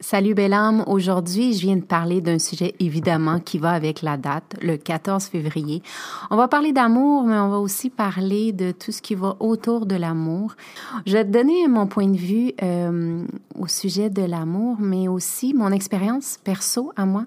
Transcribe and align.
Salut 0.00 0.34
belle 0.34 0.52
âme, 0.52 0.82
aujourd'hui 0.88 1.54
je 1.54 1.60
viens 1.60 1.76
de 1.76 1.84
parler 1.84 2.20
d'un 2.20 2.38
sujet 2.38 2.74
évidemment 2.80 3.38
qui 3.38 3.58
va 3.58 3.70
avec 3.70 4.02
la 4.02 4.16
date, 4.16 4.56
le 4.60 4.76
14 4.76 5.24
février. 5.26 5.82
On 6.30 6.36
va 6.36 6.48
parler 6.48 6.72
d'amour, 6.72 7.24
mais 7.24 7.38
on 7.38 7.48
va 7.48 7.58
aussi 7.58 7.90
parler 7.90 8.52
de 8.52 8.72
tout 8.72 8.90
ce 8.90 9.00
qui 9.00 9.14
va 9.14 9.36
autour 9.38 9.86
de 9.86 9.94
l'amour. 9.94 10.56
Je 11.06 11.12
vais 11.12 11.24
te 11.24 11.30
donner 11.30 11.68
mon 11.68 11.86
point 11.86 12.08
de 12.08 12.16
vue 12.16 12.52
euh, 12.62 13.24
au 13.58 13.68
sujet 13.68 14.10
de 14.10 14.22
l'amour, 14.22 14.78
mais 14.80 15.06
aussi 15.06 15.54
mon 15.54 15.70
expérience 15.70 16.38
perso 16.42 16.92
à 16.96 17.06
moi, 17.06 17.24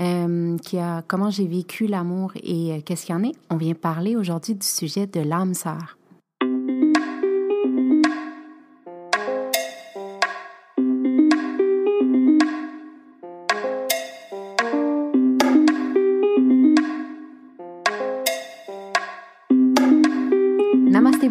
euh, 0.00 0.56
qui 0.58 0.78
a 0.78 1.02
comment 1.06 1.30
j'ai 1.30 1.46
vécu 1.46 1.86
l'amour 1.86 2.32
et 2.42 2.72
euh, 2.72 2.80
qu'est-ce 2.84 3.06
qu'il 3.06 3.14
y 3.14 3.18
en 3.18 3.22
est. 3.22 3.34
On 3.48 3.56
vient 3.56 3.74
parler 3.74 4.16
aujourd'hui 4.16 4.54
du 4.54 4.66
sujet 4.66 5.06
de 5.06 5.20
l'âme 5.20 5.54
sœur. 5.54 5.97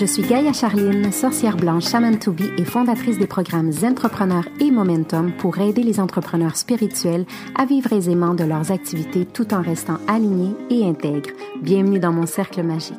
Je 0.00 0.06
suis 0.06 0.22
Gaïa 0.22 0.54
Charline, 0.54 1.12
sorcière 1.12 1.58
blanche 1.58 1.90
Shaman 1.90 2.18
to 2.18 2.32
be 2.32 2.44
et 2.56 2.64
fondatrice 2.64 3.18
des 3.18 3.26
programmes 3.26 3.70
Entrepreneurs 3.84 4.48
et 4.58 4.70
Momentum 4.70 5.30
pour 5.36 5.58
aider 5.58 5.82
les 5.82 6.00
entrepreneurs 6.00 6.56
spirituels 6.56 7.26
à 7.54 7.66
vivre 7.66 7.92
aisément 7.92 8.32
de 8.32 8.44
leurs 8.44 8.72
activités 8.72 9.26
tout 9.26 9.52
en 9.52 9.60
restant 9.60 9.98
alignés 10.08 10.54
et 10.70 10.88
intègres. 10.88 11.28
Bienvenue 11.60 11.98
dans 11.98 12.12
mon 12.12 12.24
cercle 12.24 12.62
magique. 12.62 12.96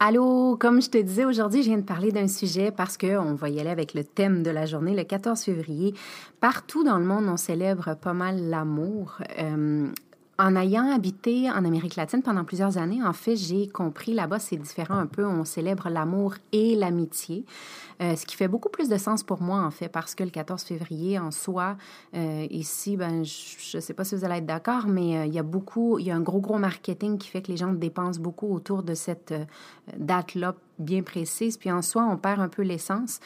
Allô, 0.00 0.56
comme 0.56 0.80
je 0.80 0.88
te 0.88 0.96
disais 0.96 1.26
aujourd'hui, 1.26 1.62
je 1.62 1.68
viens 1.68 1.78
de 1.78 1.82
parler 1.82 2.10
d'un 2.10 2.28
sujet 2.28 2.70
parce 2.70 2.96
qu'on 2.96 3.34
va 3.34 3.50
y 3.50 3.60
aller 3.60 3.68
avec 3.68 3.92
le 3.92 4.02
thème 4.02 4.42
de 4.42 4.50
la 4.50 4.64
journée, 4.64 4.94
le 4.96 5.04
14 5.04 5.42
février. 5.42 5.92
Partout 6.40 6.84
dans 6.84 6.96
le 6.96 7.04
monde, 7.04 7.26
on 7.28 7.36
célèbre 7.36 7.96
pas 8.00 8.14
mal 8.14 8.48
l'amour. 8.48 9.18
Euh, 9.38 9.88
en 10.40 10.54
ayant 10.54 10.88
habité 10.88 11.50
en 11.50 11.64
Amérique 11.64 11.96
latine 11.96 12.22
pendant 12.22 12.44
plusieurs 12.44 12.78
années, 12.78 13.02
en 13.02 13.12
fait, 13.12 13.34
j'ai 13.34 13.66
compris 13.66 14.14
là-bas, 14.14 14.38
c'est 14.38 14.56
différent 14.56 14.94
un 14.94 15.06
peu. 15.06 15.26
On 15.26 15.44
célèbre 15.44 15.88
l'amour 15.88 16.34
et 16.52 16.76
l'amitié, 16.76 17.44
euh, 18.00 18.14
ce 18.14 18.24
qui 18.24 18.36
fait 18.36 18.46
beaucoup 18.46 18.68
plus 18.68 18.88
de 18.88 18.96
sens 18.98 19.24
pour 19.24 19.42
moi, 19.42 19.60
en 19.62 19.72
fait, 19.72 19.88
parce 19.88 20.14
que 20.14 20.22
le 20.22 20.30
14 20.30 20.62
février, 20.62 21.18
en 21.18 21.32
soi, 21.32 21.76
euh, 22.14 22.46
ici, 22.50 22.96
ben, 22.96 23.24
je 23.24 23.76
ne 23.76 23.80
sais 23.80 23.94
pas 23.94 24.04
si 24.04 24.14
vous 24.14 24.24
allez 24.24 24.36
être 24.36 24.46
d'accord, 24.46 24.86
mais 24.86 25.18
euh, 25.18 25.26
il 25.26 25.34
y 25.34 25.40
a 25.40 25.42
beaucoup, 25.42 25.98
il 25.98 26.06
y 26.06 26.12
a 26.12 26.14
un 26.14 26.20
gros, 26.20 26.40
gros 26.40 26.58
marketing 26.58 27.18
qui 27.18 27.28
fait 27.28 27.42
que 27.42 27.50
les 27.50 27.56
gens 27.56 27.72
dépensent 27.72 28.20
beaucoup 28.20 28.54
autour 28.54 28.84
de 28.84 28.94
cette 28.94 29.34
date-là 29.96 30.54
bien 30.78 31.02
précise, 31.02 31.56
puis 31.56 31.72
en 31.72 31.82
soi, 31.82 32.06
on 32.08 32.16
perd 32.16 32.40
un 32.40 32.48
peu 32.48 32.62
l'essence. 32.62 33.18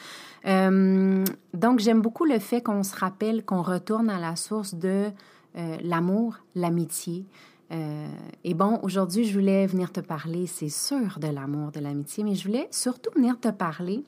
donc, 0.43 1.79
j'aime 1.79 2.01
beaucoup 2.01 2.25
le 2.25 2.39
fait 2.39 2.61
qu'on 2.63 2.81
se 2.81 2.95
rappelle 2.95 3.45
qu'on 3.45 3.61
retourne 3.61 4.09
à 4.09 4.19
la 4.19 4.35
source 4.35 4.73
de 4.73 5.11
euh, 5.57 5.77
l'amour, 5.81 6.37
l'amitié. 6.55 7.25
Euh, 7.71 8.07
et 8.43 8.53
bon, 8.53 8.79
aujourd'hui, 8.83 9.25
je 9.25 9.33
voulais 9.33 9.65
venir 9.65 9.91
te 9.91 9.99
parler, 9.99 10.47
c'est 10.47 10.69
sûr, 10.69 11.19
de 11.19 11.27
l'amour, 11.27 11.71
de 11.71 11.79
l'amitié, 11.79 12.23
mais 12.23 12.35
je 12.35 12.47
voulais 12.47 12.67
surtout 12.71 13.11
venir 13.15 13.39
te 13.39 13.49
parler 13.49 14.03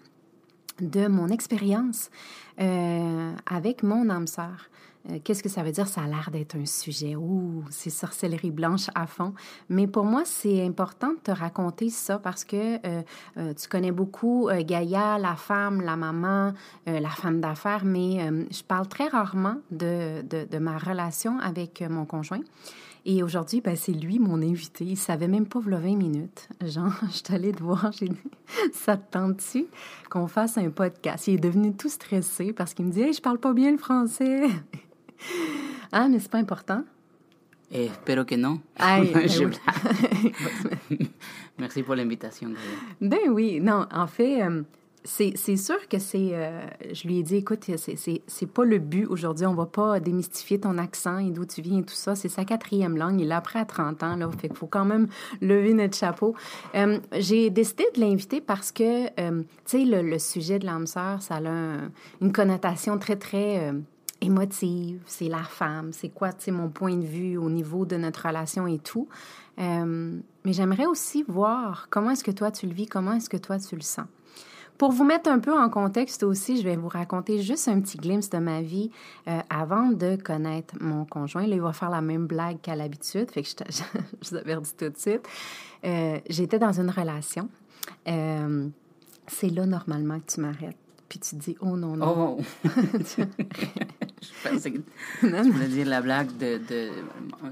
de 0.81 1.07
mon 1.07 1.27
expérience 1.29 2.09
euh, 2.59 3.33
avec 3.45 3.83
mon 3.83 4.09
âme 4.09 4.27
sœur. 4.27 4.69
Euh, 5.09 5.19
qu'est-ce 5.23 5.43
que 5.43 5.49
ça 5.49 5.61
veut 5.61 5.71
dire? 5.71 5.87
Ça 5.87 6.01
a 6.01 6.07
l'air 6.07 6.29
d'être 6.31 6.55
un 6.55 6.65
sujet. 6.65 7.15
Ouh, 7.15 7.63
c'est 7.69 7.91
sorcellerie 7.91 8.51
blanche 8.51 8.87
à 8.95 9.05
fond. 9.05 9.33
Mais 9.69 9.85
pour 9.87 10.03
moi, 10.03 10.23
c'est 10.25 10.65
important 10.65 11.09
de 11.13 11.19
te 11.19 11.31
raconter 11.31 11.89
ça 11.89 12.17
parce 12.17 12.43
que 12.43 12.79
euh, 12.87 13.53
tu 13.53 13.67
connais 13.69 13.91
beaucoup 13.91 14.49
Gaïa, 14.61 15.17
la 15.19 15.35
femme, 15.35 15.81
la 15.81 15.95
maman, 15.95 16.53
la 16.87 17.09
femme 17.09 17.39
d'affaires, 17.39 17.85
mais 17.85 18.27
je 18.49 18.63
parle 18.63 18.87
très 18.87 19.07
rarement 19.07 19.57
de, 19.69 20.23
de, 20.23 20.57
ma 20.57 20.77
relation 20.77 21.39
avec 21.39 21.81
mon 21.87 22.05
conjoint. 22.05 22.41
Et 23.07 23.21
aujourd'hui, 23.21 23.61
ben, 23.61 23.75
c'est 23.75 23.91
lui 23.91 24.17
mon 24.17 24.41
invité. 24.41 24.83
Il 24.83 24.97
savait 24.97 25.27
même 25.27 25.45
pas, 25.45 25.59
v'là 25.59 25.77
20 25.77 25.95
minutes. 25.95 26.49
Genre, 26.65 26.91
je 27.11 27.17
suis 27.17 27.23
allée 27.33 27.51
te 27.51 27.61
voir, 27.61 27.91
j'ai 27.91 28.09
dit, 28.09 28.17
ça 28.73 28.97
te 28.97 29.11
tente-tu 29.11 29.67
qu'on 30.09 30.25
fasse 30.27 30.57
un 30.57 30.71
podcast? 30.71 31.27
Il 31.27 31.35
est 31.35 31.39
devenu 31.39 31.75
tout 31.75 31.89
stressé 31.89 32.51
parce 32.51 32.73
qu'il 32.73 32.85
me 32.85 32.91
dit, 32.91 33.01
hey, 33.01 33.13
je 33.13 33.21
parle 33.21 33.37
pas 33.37 33.53
bien 33.53 33.71
le 33.71 33.77
français. 33.77 34.47
ah, 35.91 36.07
mais 36.09 36.17
c'est 36.19 36.31
pas 36.31 36.39
important. 36.39 36.83
Eh, 37.71 37.85
espero 37.85 38.25
que 38.25 38.35
non. 38.35 38.59
Merci 41.59 41.83
pour 41.83 41.95
l'invitation. 41.95 42.53
Ben 43.01 43.29
oui, 43.29 43.59
non, 43.59 43.85
en 43.91 44.07
fait, 44.07 44.41
euh, 44.41 44.63
c'est 45.05 45.57
sûr 45.57 45.87
que 45.87 45.99
c'est. 45.99 46.31
Euh, 46.33 46.61
je 46.91 47.07
lui 47.07 47.19
ai 47.19 47.23
dit, 47.23 47.37
écoute, 47.37 47.69
c'est 47.75 48.51
pas 48.51 48.65
le 48.65 48.79
but 48.79 49.05
aujourd'hui. 49.05 49.45
On 49.45 49.53
va 49.53 49.65
pas 49.65 49.99
démystifier 49.99 50.59
ton 50.59 50.77
accent 50.77 51.19
et 51.19 51.31
d'où 51.31 51.45
tu 51.45 51.61
viens 51.61 51.79
et 51.79 51.83
tout 51.83 51.93
ça. 51.93 52.15
C'est 52.15 52.29
sa 52.29 52.43
quatrième 52.43 52.97
langue. 52.97 53.21
Il 53.21 53.27
l'a 53.27 53.37
appris 53.37 53.59
à 53.59 53.65
30 53.65 54.03
ans, 54.03 54.15
là. 54.15 54.29
Fait 54.39 54.47
qu'il 54.47 54.57
faut 54.57 54.67
quand 54.67 54.85
même 54.85 55.07
lever 55.41 55.73
notre 55.73 55.95
chapeau. 55.95 56.35
Euh, 56.75 56.99
j'ai 57.13 57.49
décidé 57.49 57.85
de 57.95 58.01
l'inviter 58.01 58.41
parce 58.41 58.71
que, 58.71 59.07
tu 59.07 59.45
sais, 59.65 59.85
le, 59.85 60.19
sujet 60.19 60.59
de 60.59 60.65
l'âme 60.65 60.87
sœur, 60.87 61.21
ça 61.21 61.35
a 61.35 61.41
une 62.21 62.31
connotation 62.33 62.97
très, 62.97 63.15
très 63.15 63.73
émotive, 64.21 65.01
c'est 65.05 65.27
la 65.27 65.43
femme, 65.43 65.91
c'est 65.91 66.09
quoi, 66.09 66.33
tu 66.33 66.51
mon 66.51 66.69
point 66.69 66.95
de 66.95 67.05
vue 67.05 67.37
au 67.37 67.49
niveau 67.49 67.85
de 67.85 67.95
notre 67.95 68.27
relation 68.27 68.67
et 68.67 68.79
tout. 68.79 69.07
Euh, 69.59 70.19
mais 70.43 70.53
j'aimerais 70.53 70.85
aussi 70.85 71.23
voir 71.27 71.87
comment 71.89 72.11
est-ce 72.11 72.23
que 72.23 72.31
toi 72.31 72.51
tu 72.51 72.67
le 72.67 72.73
vis, 72.73 72.87
comment 72.87 73.13
est-ce 73.13 73.29
que 73.29 73.37
toi 73.37 73.57
tu 73.59 73.75
le 73.75 73.81
sens. 73.81 74.05
Pour 74.77 74.91
vous 74.91 75.03
mettre 75.03 75.29
un 75.29 75.39
peu 75.39 75.57
en 75.57 75.69
contexte 75.69 76.23
aussi, 76.23 76.57
je 76.57 76.63
vais 76.63 76.75
vous 76.75 76.89
raconter 76.89 77.41
juste 77.41 77.67
un 77.67 77.79
petit 77.79 77.97
glimpse 77.97 78.29
de 78.29 78.37
ma 78.39 78.61
vie 78.61 78.91
euh, 79.27 79.39
avant 79.49 79.89
de 79.89 80.17
connaître 80.17 80.75
mon 80.81 81.05
conjoint. 81.05 81.47
Là, 81.47 81.55
il 81.55 81.61
va 81.61 81.73
faire 81.73 81.89
la 81.89 82.01
même 82.01 82.27
blague 82.27 82.59
qu'à 82.61 82.75
l'habitude, 82.75 83.31
fait 83.31 83.43
que 83.43 83.49
je, 83.49 83.55
je, 83.69 84.29
vous 84.29 84.35
avertis 84.35 84.73
tout 84.77 84.89
de 84.89 84.97
suite. 84.97 85.27
Euh, 85.85 86.19
j'étais 86.29 86.59
dans 86.59 86.79
une 86.79 86.89
relation. 86.89 87.49
c'est 88.05 89.49
là 89.49 89.65
normalement 89.65 90.19
que 90.19 90.31
tu 90.33 90.41
m'arrêtes 90.41 90.77
puis 91.09 91.19
tu 91.19 91.35
dis 91.35 91.55
oh 91.61 91.77
non 91.77 91.95
non. 91.95 92.37
Oh. 92.39 92.43
je 92.65 94.49
pensais 94.49 94.71
que 94.71 94.77
tu 95.21 95.51
voulais 95.51 95.67
dire 95.67 95.87
la 95.87 96.01
blague 96.01 96.35
de, 96.37 96.57
de 96.57 96.89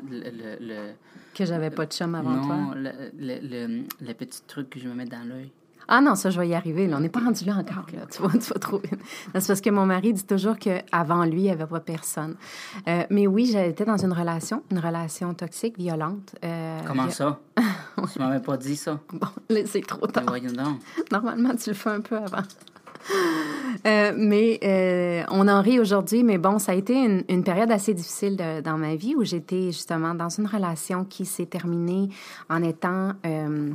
le, 0.09 0.57
le, 0.59 0.93
que 1.33 1.45
j'avais 1.45 1.69
pas 1.69 1.85
de 1.85 1.91
chum 1.91 2.15
avant 2.15 2.31
non, 2.31 2.45
toi. 2.45 2.55
Non, 2.55 2.73
le, 2.75 2.91
le, 3.19 3.83
le, 4.01 4.13
petit 4.13 4.41
truc 4.47 4.69
que 4.69 4.79
je 4.79 4.87
me 4.87 4.93
mets 4.93 5.05
dans 5.05 5.27
l'œil. 5.27 5.51
Ah 5.87 6.01
non, 6.01 6.15
ça, 6.15 6.29
je 6.29 6.39
vais 6.39 6.47
y 6.47 6.55
arriver. 6.55 6.87
Là. 6.87 6.97
On 6.97 6.99
n'est 6.99 7.09
pas 7.09 7.19
rendu 7.19 7.45
là 7.45 7.55
encore. 7.55 7.85
Là. 7.93 8.05
Tu, 8.09 8.21
vas, 8.21 8.29
tu 8.29 8.53
vas 8.53 8.59
trop 8.59 8.77
vite. 8.77 8.99
C'est 9.33 9.47
parce 9.47 9.61
que 9.61 9.69
mon 9.69 9.85
mari 9.85 10.13
dit 10.13 10.25
toujours 10.25 10.57
qu'avant 10.57 11.25
lui, 11.25 11.39
il 11.39 11.43
n'y 11.43 11.51
avait 11.51 11.65
pas 11.65 11.79
personne. 11.79 12.35
Euh, 12.87 13.03
mais 13.09 13.27
oui, 13.27 13.45
j'étais 13.51 13.85
dans 13.85 13.97
une 13.97 14.13
relation, 14.13 14.63
une 14.71 14.79
relation 14.79 15.33
toxique, 15.33 15.77
violente. 15.77 16.35
Euh, 16.43 16.79
Comment 16.87 17.09
ça? 17.09 17.39
tu 18.13 18.19
m'avais 18.19 18.41
pas 18.41 18.57
dit 18.57 18.75
ça. 18.75 18.99
Bon, 19.11 19.27
c'est 19.65 19.85
trop 19.85 20.07
tard. 20.07 20.23
Mais 20.25 20.39
voyons 20.39 20.51
donc. 20.53 20.79
Normalement, 21.11 21.55
tu 21.55 21.69
le 21.69 21.75
fais 21.75 21.89
un 21.89 22.01
peu 22.01 22.17
avant. 22.17 22.43
Euh, 23.85 24.13
mais 24.15 24.59
euh, 24.63 25.23
on 25.29 25.47
en 25.47 25.61
rit 25.61 25.79
aujourd'hui, 25.79 26.23
mais 26.23 26.37
bon, 26.37 26.59
ça 26.59 26.71
a 26.71 26.75
été 26.75 26.93
une, 26.93 27.23
une 27.27 27.43
période 27.43 27.71
assez 27.71 27.93
difficile 27.93 28.37
de, 28.37 28.61
dans 28.61 28.77
ma 28.77 28.95
vie 28.95 29.15
où 29.15 29.23
j'étais 29.23 29.67
justement 29.67 30.13
dans 30.13 30.29
une 30.29 30.47
relation 30.47 31.03
qui 31.03 31.25
s'est 31.25 31.45
terminée 31.45 32.09
en 32.49 32.63
étant 32.63 33.11
euh, 33.25 33.71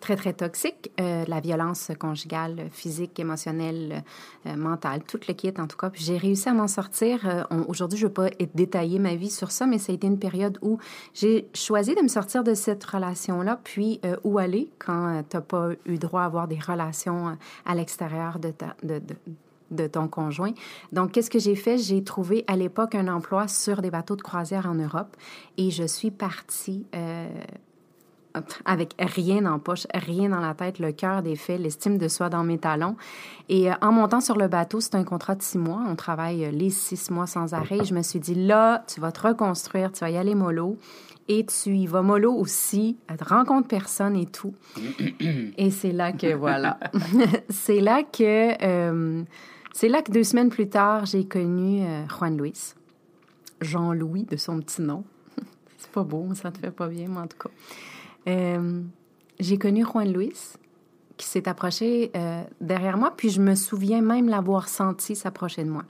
très, 0.00 0.16
très 0.16 0.32
toxique. 0.32 0.90
Euh, 1.00 1.24
la 1.26 1.40
violence 1.40 1.90
conjugale, 1.98 2.68
physique, 2.70 3.18
émotionnelle, 3.18 4.04
euh, 4.46 4.56
mentale, 4.56 5.02
tout 5.04 5.20
le 5.28 5.34
kit 5.34 5.52
en 5.58 5.66
tout 5.66 5.76
cas. 5.76 5.90
J'ai 5.94 6.16
réussi 6.16 6.48
à 6.48 6.54
m'en 6.54 6.68
sortir. 6.68 7.26
Euh, 7.26 7.42
aujourd'hui, 7.68 7.98
je 7.98 8.06
ne 8.06 8.08
vais 8.08 8.14
pas 8.14 8.28
détailler 8.54 8.98
ma 8.98 9.14
vie 9.14 9.30
sur 9.30 9.50
ça, 9.50 9.66
mais 9.66 9.78
ça 9.78 9.92
a 9.92 9.94
été 9.94 10.06
une 10.06 10.18
période 10.18 10.58
où 10.62 10.78
j'ai 11.14 11.48
choisi 11.54 11.94
de 11.94 12.02
me 12.02 12.08
sortir 12.08 12.44
de 12.44 12.54
cette 12.54 12.84
relation-là, 12.84 13.60
puis 13.62 14.00
où 14.24 14.38
aller 14.38 14.70
quand 14.78 15.22
tu 15.28 15.36
n'as 15.36 15.42
pas 15.42 15.70
eu 15.86 15.98
droit 15.98 16.22
à 16.22 16.24
avoir 16.26 16.48
des 16.48 16.58
relations 16.58 17.36
à 17.64 17.74
l'extérieur 17.74 18.38
de 18.38 19.86
ton 19.86 20.08
conjoint. 20.08 20.52
Donc, 20.92 21.12
qu'est-ce 21.12 21.30
que 21.30 21.38
j'ai 21.38 21.56
fait? 21.56 21.78
J'ai 21.78 22.02
trouvé 22.04 22.44
à 22.46 22.56
l'époque 22.56 22.94
un 22.94 23.08
emploi 23.08 23.48
sur 23.48 23.82
des 23.82 23.90
bateaux 23.90 24.16
de 24.16 24.22
croisière 24.22 24.66
en 24.66 24.74
Europe 24.74 25.16
et 25.56 25.70
je 25.70 25.84
suis 25.84 26.10
partie 26.10 26.86
avec 28.64 28.94
rien 28.98 29.46
en 29.46 29.58
poche, 29.58 29.86
rien 29.94 30.30
dans 30.30 30.40
la 30.40 30.54
tête, 30.54 30.78
le 30.78 30.92
cœur 30.92 31.22
défait, 31.22 31.58
l'estime 31.58 31.98
de 31.98 32.08
soi 32.08 32.28
dans 32.28 32.44
mes 32.44 32.58
talons. 32.58 32.96
Et 33.48 33.70
euh, 33.70 33.74
en 33.80 33.92
montant 33.92 34.20
sur 34.20 34.36
le 34.36 34.48
bateau, 34.48 34.80
c'est 34.80 34.94
un 34.94 35.04
contrat 35.04 35.34
de 35.34 35.42
six 35.42 35.58
mois. 35.58 35.82
On 35.88 35.94
travaille 35.94 36.44
euh, 36.44 36.50
les 36.50 36.70
six 36.70 37.10
mois 37.10 37.26
sans 37.26 37.54
arrêt. 37.54 37.84
je 37.84 37.94
me 37.94 38.02
suis 38.02 38.20
dit, 38.20 38.34
là, 38.34 38.84
tu 38.86 39.00
vas 39.00 39.12
te 39.12 39.26
reconstruire, 39.26 39.92
tu 39.92 40.00
vas 40.00 40.10
y 40.10 40.16
aller 40.16 40.34
mollo. 40.34 40.76
Et 41.28 41.44
tu 41.44 41.70
y 41.70 41.86
vas 41.86 42.02
mollo 42.02 42.32
aussi, 42.32 42.96
tu 43.08 43.24
rencontres 43.24 43.66
personne 43.66 44.14
et 44.14 44.26
tout. 44.26 44.54
et 45.58 45.70
c'est 45.70 45.90
là 45.90 46.12
que, 46.12 46.34
voilà. 46.34 46.78
c'est 47.48 47.80
là 47.80 48.04
que, 48.04 48.64
euh, 48.64 49.24
c'est 49.72 49.88
là 49.88 50.02
que 50.02 50.12
deux 50.12 50.22
semaines 50.22 50.50
plus 50.50 50.68
tard, 50.68 51.04
j'ai 51.04 51.24
connu 51.24 51.84
Juan 52.08 52.36
Luis. 52.36 52.74
Jean-Louis 53.60 54.24
de 54.24 54.36
son 54.36 54.60
petit 54.60 54.82
nom. 54.82 55.04
c'est 55.78 55.90
pas 55.90 56.04
beau, 56.04 56.28
ça 56.34 56.50
te 56.50 56.58
fait 56.58 56.70
pas 56.70 56.88
bien, 56.88 57.08
mais 57.08 57.18
en 57.18 57.26
tout 57.26 57.38
cas. 57.38 57.50
Euh, 58.28 58.82
j'ai 59.38 59.58
connu 59.58 59.84
Juan 59.84 60.12
Luis 60.12 60.54
qui 61.16 61.26
s'est 61.26 61.48
approché 61.48 62.10
euh, 62.14 62.42
derrière 62.60 62.96
moi, 62.98 63.14
puis 63.16 63.30
je 63.30 63.40
me 63.40 63.54
souviens 63.54 64.02
même 64.02 64.28
l'avoir 64.28 64.68
senti 64.68 65.16
s'approcher 65.16 65.64
de 65.64 65.70
moi. 65.70 65.84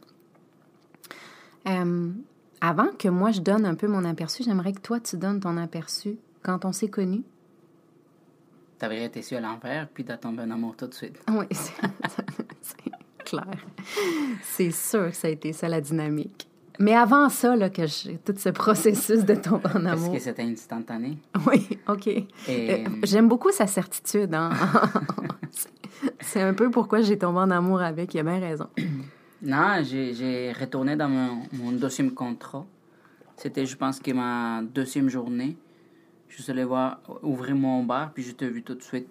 Euh, 1.66 2.12
avant 2.60 2.88
que 2.96 3.08
moi 3.08 3.32
je 3.32 3.40
donne 3.40 3.66
un 3.66 3.74
peu 3.74 3.88
mon 3.88 4.04
aperçu, 4.04 4.44
j'aimerais 4.44 4.72
que 4.72 4.80
toi 4.80 5.00
tu 5.00 5.16
donnes 5.16 5.40
ton 5.40 5.56
aperçu 5.56 6.16
quand 6.42 6.64
on 6.64 6.72
s'est 6.72 6.88
connus. 6.88 7.24
T'avais 8.78 9.04
été 9.04 9.22
su 9.22 9.34
à 9.34 9.40
l'envers, 9.40 9.88
puis 9.88 10.04
t'as 10.04 10.18
tombé 10.18 10.42
en 10.42 10.50
amour 10.50 10.76
tout 10.76 10.86
de 10.86 10.94
suite. 10.94 11.18
Oui, 11.28 11.46
c'est 11.50 12.92
clair. 13.24 13.66
C'est 14.42 14.70
sûr 14.70 15.10
que 15.10 15.16
ça 15.16 15.28
a 15.28 15.30
été 15.30 15.52
ça 15.52 15.68
la 15.68 15.80
dynamique. 15.80 16.45
Mais 16.78 16.94
avant 16.94 17.28
ça, 17.28 17.56
là, 17.56 17.70
que 17.70 17.86
j'ai 17.86 18.18
tout 18.18 18.34
ce 18.36 18.48
processus 18.50 19.24
de 19.24 19.34
tomber 19.34 19.68
en 19.74 19.86
amour. 19.86 20.14
Est-ce 20.14 20.24
que 20.24 20.30
c'était 20.30 20.42
instantané? 20.42 21.18
Oui, 21.46 21.68
OK. 21.88 22.08
Euh, 22.48 22.84
j'aime 23.02 23.28
beaucoup 23.28 23.50
sa 23.50 23.66
certitude. 23.66 24.34
Hein? 24.34 24.50
c'est 26.20 26.42
un 26.42 26.54
peu 26.54 26.70
pourquoi 26.70 27.00
j'ai 27.00 27.18
tombé 27.18 27.38
en 27.38 27.50
amour 27.50 27.80
avec. 27.80 28.14
Il 28.14 28.20
a 28.20 28.22
bien 28.22 28.40
raison. 28.40 28.68
Non, 29.42 29.82
j'ai 29.82 30.50
retourné 30.58 30.96
dans 30.96 31.10
mon, 31.10 31.72
deuxième 31.72 32.12
contrat. 32.12 32.64
C'était, 33.36 33.66
je 33.66 33.76
pense, 33.76 34.00
que 34.00 34.10
ma 34.10 34.62
deuxième 34.62 35.10
journée. 35.10 35.58
Je 36.28 36.42
suis 36.42 36.50
allé 36.50 36.64
voir, 36.64 37.00
ouvrir 37.22 37.54
mon 37.54 37.84
bar, 37.84 38.12
puis 38.12 38.22
je 38.22 38.32
t'ai 38.32 38.48
vu 38.48 38.62
tout 38.62 38.74
de 38.74 38.82
suite. 38.82 39.08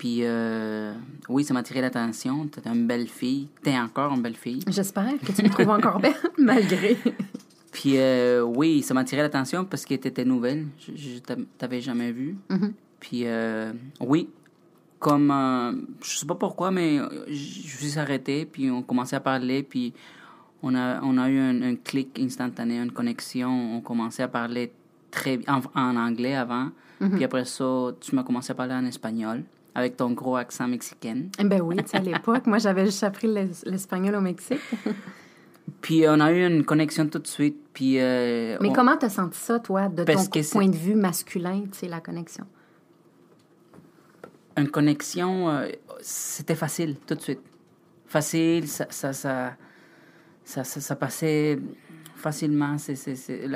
Puis 0.00 0.20
euh, 0.22 0.94
oui, 1.28 1.44
ça 1.44 1.52
m'a 1.52 1.60
attiré 1.60 1.82
l'attention. 1.82 2.46
T'es 2.46 2.66
une 2.66 2.86
belle 2.86 3.06
fille. 3.06 3.50
T'es 3.62 3.78
encore 3.78 4.14
une 4.14 4.22
belle 4.22 4.34
fille. 4.34 4.60
J'espère 4.66 5.12
que 5.22 5.30
tu 5.30 5.42
me 5.42 5.50
trouves 5.50 5.68
encore 5.68 6.00
belle, 6.00 6.14
malgré. 6.38 6.96
Puis 7.70 7.98
euh, 7.98 8.40
oui, 8.40 8.80
ça 8.80 8.94
m'a 8.94 9.00
attiré 9.00 9.20
l'attention 9.20 9.66
parce 9.66 9.84
que 9.84 9.94
t'étais 9.96 10.24
nouvelle. 10.24 10.68
Je, 10.78 10.96
je 10.96 11.34
t'avais 11.58 11.82
jamais 11.82 12.12
vu. 12.12 12.38
Mm-hmm. 12.48 12.72
Puis 12.98 13.22
euh, 13.26 13.74
oui, 14.00 14.30
comme 14.98 15.86
je 16.02 16.16
sais 16.16 16.26
pas 16.26 16.34
pourquoi, 16.34 16.70
mais 16.70 16.98
je, 17.28 17.34
suis 17.34 17.98
arrêté. 17.98 18.46
Puis 18.46 18.70
on 18.70 18.80
commençait 18.80 19.16
à 19.16 19.20
parler. 19.20 19.62
Puis 19.62 19.92
on 20.62 20.74
a, 20.76 21.02
on 21.02 21.18
a 21.18 21.28
eu 21.28 21.38
un, 21.38 21.76
clic 21.76 22.18
instantané, 22.18 22.78
une 22.78 22.92
connexion. 22.92 23.76
On 23.76 23.82
commençait 23.82 24.22
à 24.22 24.28
parler 24.28 24.72
très 25.10 25.40
en, 25.46 25.60
en 25.74 25.96
anglais 25.96 26.36
avant. 26.36 26.70
Mm-hmm. 27.02 27.10
Puis 27.16 27.24
après 27.24 27.44
ça, 27.44 27.90
tu 28.00 28.16
m'as 28.16 28.22
commencé 28.22 28.50
à 28.52 28.54
parler 28.54 28.72
en 28.72 28.86
espagnol 28.86 29.44
avec 29.74 29.96
ton 29.96 30.10
gros 30.12 30.36
accent 30.36 30.66
mexicain. 30.66 31.24
Eh 31.38 31.44
ben 31.44 31.60
oui, 31.60 31.76
à 31.92 31.98
l'époque, 31.98 32.46
moi 32.46 32.58
j'avais 32.58 32.86
juste 32.86 33.04
appris 33.04 33.28
l'espagnol 33.64 34.14
au 34.14 34.20
Mexique. 34.20 34.60
puis 35.80 36.04
on 36.08 36.20
a 36.20 36.32
eu 36.32 36.46
une 36.46 36.64
connexion 36.64 37.06
tout 37.06 37.18
de 37.18 37.26
suite. 37.26 37.56
Puis, 37.72 37.98
euh, 37.98 38.58
Mais 38.60 38.72
comment 38.72 38.96
t'as 38.96 39.08
senti 39.08 39.38
ça, 39.38 39.58
toi, 39.58 39.88
de 39.88 40.04
ton 40.04 40.42
point 40.52 40.68
de 40.68 40.76
vue 40.76 40.94
masculin, 40.94 41.62
tu 41.72 41.78
sais, 41.78 41.88
la 41.88 42.00
connexion? 42.00 42.44
Une 44.56 44.68
connexion, 44.68 45.48
euh, 45.48 45.68
c'était 46.00 46.56
facile, 46.56 46.96
tout 47.06 47.14
de 47.14 47.20
suite. 47.20 47.40
Facile, 48.06 48.66
ça, 48.66 48.86
ça, 48.90 49.12
ça, 49.12 49.54
ça, 50.44 50.64
ça, 50.64 50.96
passait 50.96 51.58
facilement. 52.16 52.76
C'est, 52.76 52.96
c'est, 52.96 53.48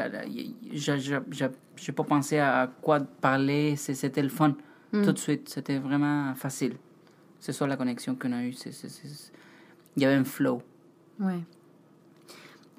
j'ai 0.72 1.93
pas 1.93 2.05
pensé 2.05 2.38
à 2.38 2.70
quoi 2.81 3.00
parler, 3.00 3.75
c'était 3.76 4.22
le 4.22 4.28
fun. 4.28 4.55
Tout 5.02 5.12
de 5.12 5.19
suite, 5.19 5.49
c'était 5.49 5.79
vraiment 5.79 6.35
facile. 6.35 6.76
C'est 7.41 7.52
ça 7.52 7.67
la 7.67 7.76
connexion 7.76 8.14
qu'on 8.14 8.32
a 8.32 8.43
eue. 8.43 8.55
Il 9.96 10.02
y 10.02 10.06
avait 10.06 10.14
un 10.14 10.25
flow. 10.25 10.62
Oui. 11.20 11.44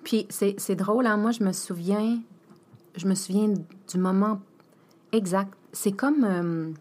Puis 0.03 0.27
c'est 0.29 0.75
drôle, 0.75 1.07
hein? 1.07 1.17
moi 1.17 1.31
je 1.31 1.43
me 1.43 1.51
souviens, 1.51 2.19
je 2.95 3.07
me 3.07 3.15
souviens 3.15 3.49
du 3.49 3.97
moment 3.97 4.39
exact. 5.11 5.53
C'est 5.73 5.91
comme... 5.91 6.23
Euh, 6.23 6.71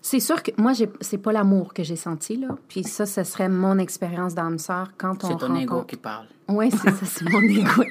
c'est 0.00 0.20
sûr 0.20 0.40
que 0.42 0.52
moi, 0.56 0.72
c'est 1.00 1.18
pas 1.18 1.32
l'amour 1.32 1.74
que 1.74 1.82
j'ai 1.82 1.96
senti, 1.96 2.36
là. 2.36 2.56
Puis 2.68 2.84
ça, 2.84 3.06
ce 3.06 3.24
serait 3.24 3.48
mon 3.48 3.78
expérience 3.78 4.36
d'âme 4.36 4.58
sœur 4.58 4.92
quand 4.96 5.24
on 5.24 5.28
C'est 5.28 5.36
ton 5.36 5.56
ego 5.56 5.82
qui 5.82 5.96
parle. 5.96 6.26
Oui, 6.48 6.70
c'est 6.70 6.92
ça, 6.92 7.04
c'est 7.04 7.28
mon 7.28 7.40
ego. 7.40 7.82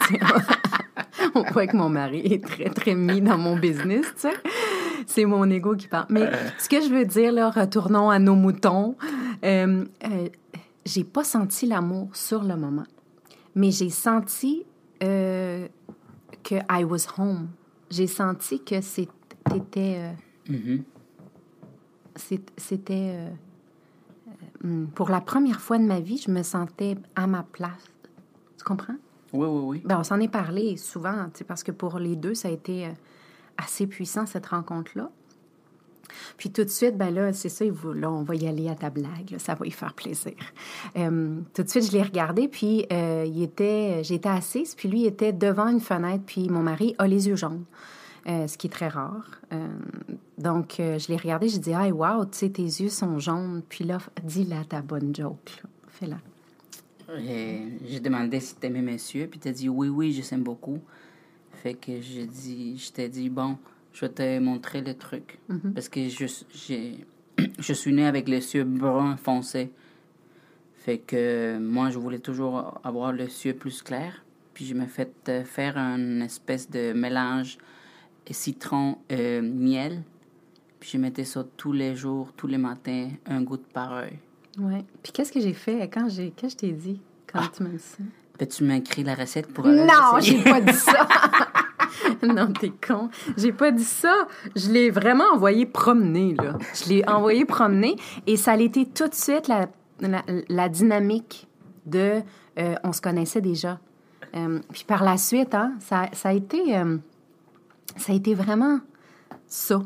on 1.36 1.44
voit 1.52 1.68
que 1.68 1.76
mon 1.76 1.90
mari 1.90 2.20
est 2.20 2.42
très, 2.42 2.70
très 2.70 2.96
mis 2.96 3.20
dans 3.20 3.38
mon 3.38 3.58
business, 3.58 4.06
tu 4.16 4.30
sais 4.30 4.34
c'est 5.16 5.26
mon 5.26 5.50
ego 5.50 5.76
qui 5.76 5.88
parle. 5.88 6.08
Mais 6.10 6.30
ce 6.58 6.70
que 6.70 6.82
je 6.82 6.90
veux 6.90 7.06
dire, 7.06 7.32
là, 7.32 7.50
retournons 7.50 8.10
à 8.10 8.20
nos 8.20 8.36
moutons. 8.36 8.96
Euh, 9.44 9.86
euh, 10.04 10.30
j'ai 10.86 11.04
pas 11.04 11.24
senti 11.24 11.66
l'amour 11.66 12.10
sur 12.14 12.44
le 12.44 12.56
moment, 12.56 12.86
mais 13.56 13.72
j'ai 13.72 13.90
senti 13.90 14.66
euh, 15.04 15.68
que 16.44 16.56
I 16.70 16.84
was 16.84 17.08
home. 17.18 17.50
J'ai 17.90 18.08
senti 18.08 18.64
que 18.64 18.82
c'était. 18.82 20.14
Mm-hmm. 20.50 20.82
C'était. 22.58 23.30
Hmm, 24.64 24.86
pour 24.88 25.10
la 25.10 25.22
première 25.22 25.60
fois 25.60 25.78
de 25.78 25.84
ma 25.84 26.00
vie, 26.00 26.18
je 26.18 26.32
me 26.32 26.42
sentais 26.44 26.98
à 27.16 27.28
ma 27.28 27.44
place. 27.44 27.92
Tu 28.58 28.64
comprends? 28.64 28.96
Oui, 29.34 29.48
oui, 29.48 29.62
oui. 29.66 29.82
Ben, 29.86 30.00
on 30.00 30.04
s'en 30.04 30.20
est 30.20 30.30
parlé 30.30 30.78
souvent, 30.78 31.28
parce 31.48 31.64
que 31.64 31.72
pour 31.72 32.00
les 32.00 32.16
deux, 32.16 32.36
ça 32.36 32.48
a 32.48 32.52
été 32.52 32.90
assez 33.58 33.88
puissant, 33.88 34.26
cette 34.26 34.48
rencontre-là. 34.48 35.10
Puis 36.38 36.52
tout 36.52 36.64
de 36.64 36.70
suite, 36.70 36.98
ben 36.98 37.14
là, 37.14 37.34
c'est 37.34 37.50
ça, 37.50 37.66
là, 37.66 38.12
on 38.12 38.24
va 38.24 38.36
y 38.36 38.48
aller 38.48 38.70
à 38.70 38.76
ta 38.76 38.90
blague, 38.90 39.36
ça 39.38 39.56
va 39.56 39.66
y 39.66 39.72
faire 39.72 39.94
plaisir. 39.94 40.34
Euh, 40.98 41.40
tout 41.54 41.64
de 41.64 41.70
suite, 41.70 41.88
je 41.88 41.92
l'ai 41.92 42.04
regardé, 42.04 42.48
puis 42.48 42.86
euh, 42.92 43.26
il 43.28 43.42
était, 43.44 44.04
j'étais 44.04 44.30
assise, 44.30 44.76
puis 44.76 44.90
lui 44.90 45.06
était 45.06 45.34
devant 45.34 45.68
une 45.68 45.80
fenêtre, 45.80 46.24
puis 46.26 46.50
mon 46.50 46.62
mari 46.62 46.96
a 46.98 47.08
les 47.08 47.28
yeux 47.28 47.36
jaunes, 47.36 47.66
euh, 48.28 48.48
ce 48.48 48.58
qui 48.58 48.68
est 48.68 48.72
très 48.72 48.88
rare. 48.88 49.42
donc, 50.38 50.76
je 50.78 51.08
l'ai 51.08 51.18
regardé, 51.18 51.50
j'ai 51.50 51.60
dit, 51.60 51.74
ah, 51.74 51.88
wow, 51.88 52.26
tu 52.26 52.38
sais, 52.38 52.50
tes 52.50 52.64
yeux 52.64 52.90
sont 52.90 53.20
jaunes. 53.20 53.62
Puis 53.68 53.84
là, 53.84 54.00
dis-la 54.24 54.64
ta 54.66 54.82
bonne 54.82 55.16
joke, 55.16 55.64
fais-la. 55.88 56.18
J'ai 57.88 58.00
demandé 58.00 58.40
si 58.40 58.56
tu 58.56 58.66
aimais 58.68 58.82
messieurs, 58.82 59.28
puis 59.30 59.40
tu 59.40 59.48
as 59.48 59.52
dit, 59.52 59.70
oui, 59.70 59.90
oui, 59.90 60.12
je 60.12 60.28
t'aime 60.28 60.44
beaucoup. 60.44 60.80
Fait 61.66 61.74
que 61.74 62.00
je, 62.00 62.22
dis, 62.22 62.78
je 62.78 62.92
t'ai 62.92 63.10
dit, 63.10 63.28
bon, 63.28 63.58
je 63.92 64.02
vais 64.02 64.10
te 64.10 64.38
montrer 64.38 64.82
le 64.82 64.94
truc. 64.94 65.40
Mhm. 65.50 65.74
Parce 65.74 65.90
que 65.90 66.10
je, 66.10 66.28
je 67.60 67.74
suis 67.74 67.92
né 67.92 68.06
avec 68.06 68.30
les 68.30 68.54
yeux 68.54 68.64
bruns 68.64 69.18
foncés. 69.18 69.72
Fait 70.76 71.00
que 71.00 71.58
moi, 71.58 71.90
je 71.90 71.98
voulais 71.98 72.20
toujours 72.20 72.80
avoir 72.84 73.14
les 73.14 73.48
yeux 73.48 73.56
plus 73.56 73.82
clairs. 73.82 74.24
Puis 74.54 74.66
je 74.66 74.76
me 74.76 74.86
fait 74.86 75.12
euh, 75.28 75.44
faire 75.44 75.76
une 75.76 76.22
espèce 76.22 76.70
de 76.70 76.94
mélange 76.94 77.58
citron-miel. 78.30 80.04
Puis 80.80 80.92
je 80.94 80.98
mettais 81.00 81.26
ça 81.26 81.44
tous 81.58 81.72
les 81.72 81.96
jours, 81.96 82.32
tous 82.34 82.46
les 82.46 82.60
matins, 82.60 83.10
un 83.26 83.42
goût 83.42 83.58
de 83.58 83.64
pareil. 83.64 84.20
Ouais. 84.60 84.86
Puis 85.02 85.12
qu'est-ce 85.12 85.32
que 85.32 85.40
j'ai 85.40 85.54
fait? 85.54 85.90
Quand 85.90 86.10
j'ai. 86.10 86.30
Qu'est-ce 86.30 86.58
que 86.58 86.68
je 86.68 86.70
t'ai 86.70 86.74
dit 86.74 87.02
quand 87.26 87.40
ah. 87.42 87.52
tu 87.52 87.64
m'as 87.64 87.70
dit 87.70 87.80
ça? 87.80 88.04
Peux-tu 88.38 88.64
m'écrire 88.64 89.06
la 89.06 89.16
recette 89.16 89.52
pour... 89.54 89.66
non, 89.66 90.20
j'ai 90.20 90.44
pas 90.44 90.62
dit 90.62 90.74
ça. 90.74 91.08
non, 92.24 92.52
t'es 92.52 92.72
con. 92.86 93.10
J'ai 93.38 93.52
pas 93.52 93.72
dit 93.72 93.84
ça. 93.84 94.28
Je 94.56 94.70
l'ai 94.70 94.90
vraiment 94.90 95.26
envoyé 95.34 95.66
promener, 95.66 96.36
là. 96.36 96.58
Je 96.74 96.90
l'ai 96.90 97.08
envoyé 97.08 97.46
promener 97.46 97.96
et 98.28 98.38
ça 98.38 98.54
a 98.54 98.58
été 98.58 98.86
tout 98.86 99.08
de 99.08 99.16
suite 99.16 99.48
la, 99.48 99.68
la, 100.50 100.70
dynamique 100.70 101.48
de... 101.86 102.22
Euh, 102.58 102.76
on 102.84 102.94
se 102.94 103.02
connaissait 103.02 103.42
déjà. 103.42 103.80
Euh, 104.36 104.60
puis 104.72 104.84
par 104.86 105.04
la 105.04 105.18
suite, 105.18 105.56
hein, 105.56 105.74
ça, 105.80 106.08
ça, 106.14 106.30
a 106.30 106.34
été... 106.34 106.78
Euh, 106.78 106.98
ça 107.98 108.12
a 108.12 108.16
été 108.16 108.34
vraiment 108.34 108.80
ça. 109.48 109.82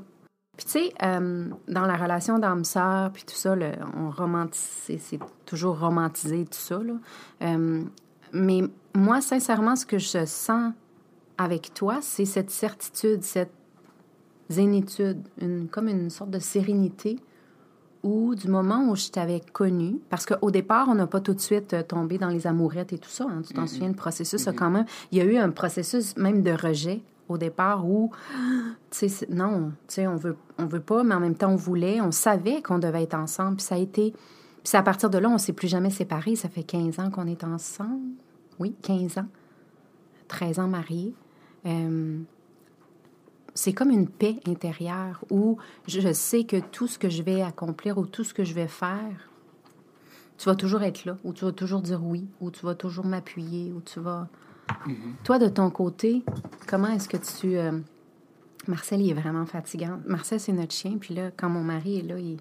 Puis 0.58 0.66
tu 0.66 0.72
sais, 0.72 0.94
dans 1.00 1.86
la 1.86 1.96
relation 1.96 2.38
d'âme-sœur, 2.38 3.12
puis 3.14 3.24
tout 3.24 3.36
ça, 3.36 3.56
on 3.96 4.10
romantise, 4.10 5.00
c'est 5.00 5.20
toujours 5.46 5.80
romantisé, 5.80 6.44
tout 6.44 6.58
ça, 6.58 6.80
là. 6.80 7.56
Mais 8.34 8.62
moi, 8.96 9.22
sincèrement, 9.22 9.76
ce 9.76 9.86
que 9.86 9.98
je 9.98 10.26
sens 10.26 10.74
avec 11.38 11.74
toi, 11.74 12.00
c'est 12.02 12.26
cette 12.26 12.50
certitude, 12.50 13.24
cette 13.24 13.54
zénitude, 14.50 15.22
une, 15.42 15.68
comme 15.68 15.88
une 15.88 16.10
sorte 16.10 16.32
de 16.32 16.40
sérénité 16.40 17.20
où 18.04 18.34
du 18.36 18.48
moment 18.48 18.90
où 18.90 18.96
je 18.96 19.10
t'avais 19.10 19.42
connu, 19.54 20.00
parce 20.10 20.26
qu'au 20.26 20.52
départ, 20.52 20.88
on 20.90 20.96
n'a 20.96 21.08
pas 21.08 21.20
tout 21.20 21.34
de 21.34 21.42
suite 21.42 21.74
euh, 21.74 21.84
tombé 21.84 22.18
dans 22.18 22.30
les 22.30 22.48
amourettes 22.48 22.94
et 22.94 22.98
tout 22.98 23.10
ça, 23.10 23.26
hein, 23.26 23.42
tu 23.46 23.54
t'en 23.54 23.68
souviens, 23.68 23.90
le 23.90 23.94
processus 23.94 24.48
a 24.48 24.54
quand 24.54 24.70
même, 24.70 24.86
il 25.12 25.18
y 25.18 25.22
a 25.22 25.26
eu 25.26 25.36
un 25.36 25.50
processus 25.50 26.16
même 26.16 26.42
de 26.42 26.52
rejet 26.52 27.02
au 27.28 27.38
départ 27.38 27.86
où, 27.88 28.12
tu 28.92 29.10
sais, 29.10 29.28
non, 29.30 29.72
tu 29.88 29.96
sais, 29.96 30.08
on 30.08 30.16
veut, 30.16 30.38
on 30.58 30.66
veut 30.66 30.80
pas, 30.80 31.04
mais 31.04 31.16
en 31.16 31.20
même 31.20 31.36
temps, 31.36 31.52
on 31.52 31.58
voulait, 31.58 32.02
on 32.02 32.12
savait 32.12 32.62
qu'on 32.62 32.80
devait 32.80 33.04
être 33.04 33.16
ensemble. 33.16 33.58
Puis 33.58 33.66
ça 33.66 33.76
a 33.76 33.80
été. 33.80 34.14
Puis 34.70 34.74
c'est 34.74 34.78
à 34.78 34.84
partir 34.84 35.10
de 35.10 35.18
là, 35.18 35.28
on 35.32 35.40
s'est 35.40 35.54
plus 35.54 35.68
jamais 35.68 35.90
séparés. 35.90 36.36
Ça 36.36 36.48
fait 36.48 36.62
15 36.62 37.00
ans 37.00 37.10
qu'on 37.10 37.26
est 37.26 37.44
ensemble. 37.44 38.14
Oui, 38.60 38.76
15 38.84 39.18
ans. 39.18 39.26
13 40.28 40.60
ans 40.60 40.68
mariés. 40.68 41.16
Euh, 41.66 42.20
c'est 43.56 43.74
comme 43.74 43.90
une 43.90 44.08
paix 44.08 44.40
intérieure 44.46 45.26
où 45.32 45.58
je 45.88 46.14
sais 46.14 46.44
que 46.44 46.58
tout 46.58 46.86
ce 46.86 47.00
que 47.00 47.10
je 47.10 47.24
vais 47.24 47.42
accomplir 47.42 47.98
ou 47.98 48.06
tout 48.06 48.24
ce 48.24 48.32
que 48.32 48.44
je 48.44 48.54
vais 48.54 48.68
faire, 48.68 49.32
tu 50.38 50.46
vas 50.46 50.56
toujours 50.56 50.84
être 50.84 51.04
là, 51.04 51.18
ou 51.24 51.34
tu 51.34 51.46
vas 51.46 51.52
toujours 51.52 51.82
dire 51.82 52.04
oui, 52.04 52.28
ou 52.40 52.52
tu 52.52 52.64
vas 52.64 52.76
toujours 52.76 53.08
m'appuyer, 53.08 53.74
ou 53.74 53.82
tu 53.82 54.00
vas... 54.00 54.28
Mm-hmm. 54.86 55.24
Toi, 55.24 55.40
de 55.40 55.48
ton 55.48 55.72
côté, 55.72 56.24
comment 56.68 56.90
est-ce 56.90 57.10
que 57.10 57.18
tu... 57.18 57.58
Euh, 57.58 57.72
Marcel, 58.68 59.02
il 59.02 59.10
est 59.10 59.20
vraiment 59.20 59.48
fatigant. 59.48 60.00
Marcel, 60.06 60.40
c'est 60.40 60.54
notre 60.54 60.76
chien, 60.76 61.00
puis 61.00 61.16
là, 61.16 61.32
quand 61.36 61.50
mon 61.50 61.64
mari 61.64 61.98
est 61.98 62.04
là, 62.04 62.20
il, 62.20 62.38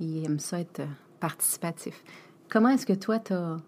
il 0.00 0.24
aime 0.24 0.38
ça 0.38 0.58
être 0.60 0.80
euh, 0.80 0.86
participatif. 1.20 2.02
Comment 2.48 2.70
est-ce 2.70 2.86
que 2.86 2.92
toi, 2.92 3.18
as, 3.30 3.58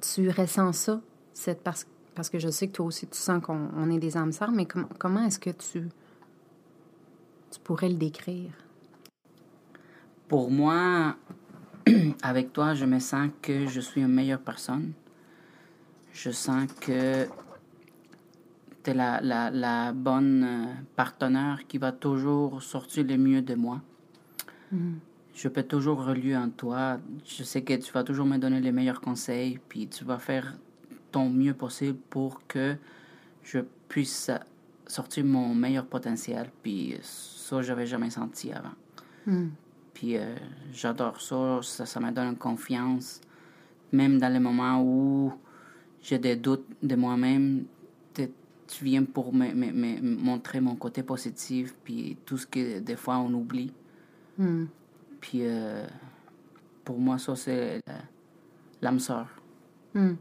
tu 0.00 0.30
ressens 0.30 0.72
ça, 0.72 1.00
cette, 1.32 1.62
parce, 1.62 1.86
parce 2.14 2.30
que 2.30 2.38
je 2.38 2.48
sais 2.48 2.68
que 2.68 2.72
toi 2.72 2.86
aussi, 2.86 3.06
tu 3.06 3.18
sens 3.18 3.42
qu'on 3.42 3.90
est 3.90 3.98
des 3.98 4.16
âmes 4.16 4.32
sœurs, 4.32 4.50
mais 4.50 4.66
comment 4.66 5.24
est-ce 5.24 5.38
que 5.38 5.50
tu, 5.50 5.88
tu 7.50 7.60
pourrais 7.62 7.88
le 7.88 7.94
décrire? 7.94 8.50
Pour 10.26 10.50
moi, 10.50 11.16
avec 12.22 12.52
toi, 12.52 12.74
je 12.74 12.84
me 12.84 12.98
sens 12.98 13.30
que 13.40 13.66
je 13.66 13.80
suis 13.80 14.00
une 14.00 14.08
meilleure 14.08 14.40
personne. 14.40 14.92
Je 16.12 16.30
sens 16.30 16.66
que 16.80 17.26
tu 18.82 18.90
es 18.90 18.94
la, 18.94 19.20
la, 19.20 19.50
la, 19.50 19.92
bonne 19.92 20.44
euh, 20.44 20.74
partenaire 20.96 21.60
qui 21.68 21.78
va 21.78 21.92
toujours 21.92 22.62
sortir 22.62 23.04
le 23.04 23.16
mieux 23.16 23.42
de 23.42 23.54
moi. 23.54 23.80
Mm. 24.72 24.94
Je 25.38 25.46
peux 25.46 25.62
toujours 25.62 26.04
relier 26.04 26.36
en 26.36 26.50
toi. 26.50 26.98
Je 27.24 27.44
sais 27.44 27.62
que 27.62 27.74
tu 27.74 27.92
vas 27.92 28.02
toujours 28.02 28.26
me 28.26 28.38
donner 28.38 28.60
les 28.60 28.72
meilleurs 28.72 29.00
conseils, 29.00 29.60
puis 29.68 29.86
tu 29.86 30.02
vas 30.04 30.18
faire 30.18 30.58
ton 31.12 31.30
mieux 31.30 31.54
possible 31.54 31.96
pour 32.10 32.44
que 32.48 32.74
je 33.44 33.60
puisse 33.88 34.32
sortir 34.88 35.24
mon 35.24 35.54
meilleur 35.54 35.86
potentiel. 35.86 36.50
Puis 36.60 36.96
ça, 37.02 37.62
j'avais 37.62 37.86
jamais 37.86 38.10
senti 38.10 38.50
avant. 38.50 38.74
Mm. 39.26 39.50
Puis 39.94 40.16
euh, 40.16 40.34
j'adore 40.72 41.20
ça, 41.20 41.60
ça, 41.62 41.86
ça 41.86 42.00
me 42.00 42.10
donne 42.10 42.36
confiance. 42.36 43.20
Même 43.92 44.18
dans 44.18 44.32
les 44.32 44.40
moments 44.40 44.82
où 44.82 45.32
j'ai 46.02 46.18
des 46.18 46.34
doutes 46.34 46.66
de 46.82 46.96
moi-même, 46.96 47.64
tu 48.16 48.84
viens 48.84 49.04
pour 49.04 49.32
me, 49.32 49.52
me, 49.54 50.00
montrer 50.02 50.60
mon 50.60 50.74
côté 50.74 51.04
positif, 51.04 51.76
puis 51.84 52.16
tout 52.26 52.38
ce 52.38 52.46
que 52.46 52.80
des 52.80 52.96
fois 52.96 53.18
on 53.18 53.32
oublie. 53.32 53.72
Hmm. 54.36 54.66
Puis 55.20 55.40
euh, 55.42 55.86
pour 56.84 56.98
moi, 56.98 57.18
ça, 57.18 57.36
c'est 57.36 57.80
l'âme 58.80 58.98
sœur. 58.98 59.26
Hmm. 59.94 60.14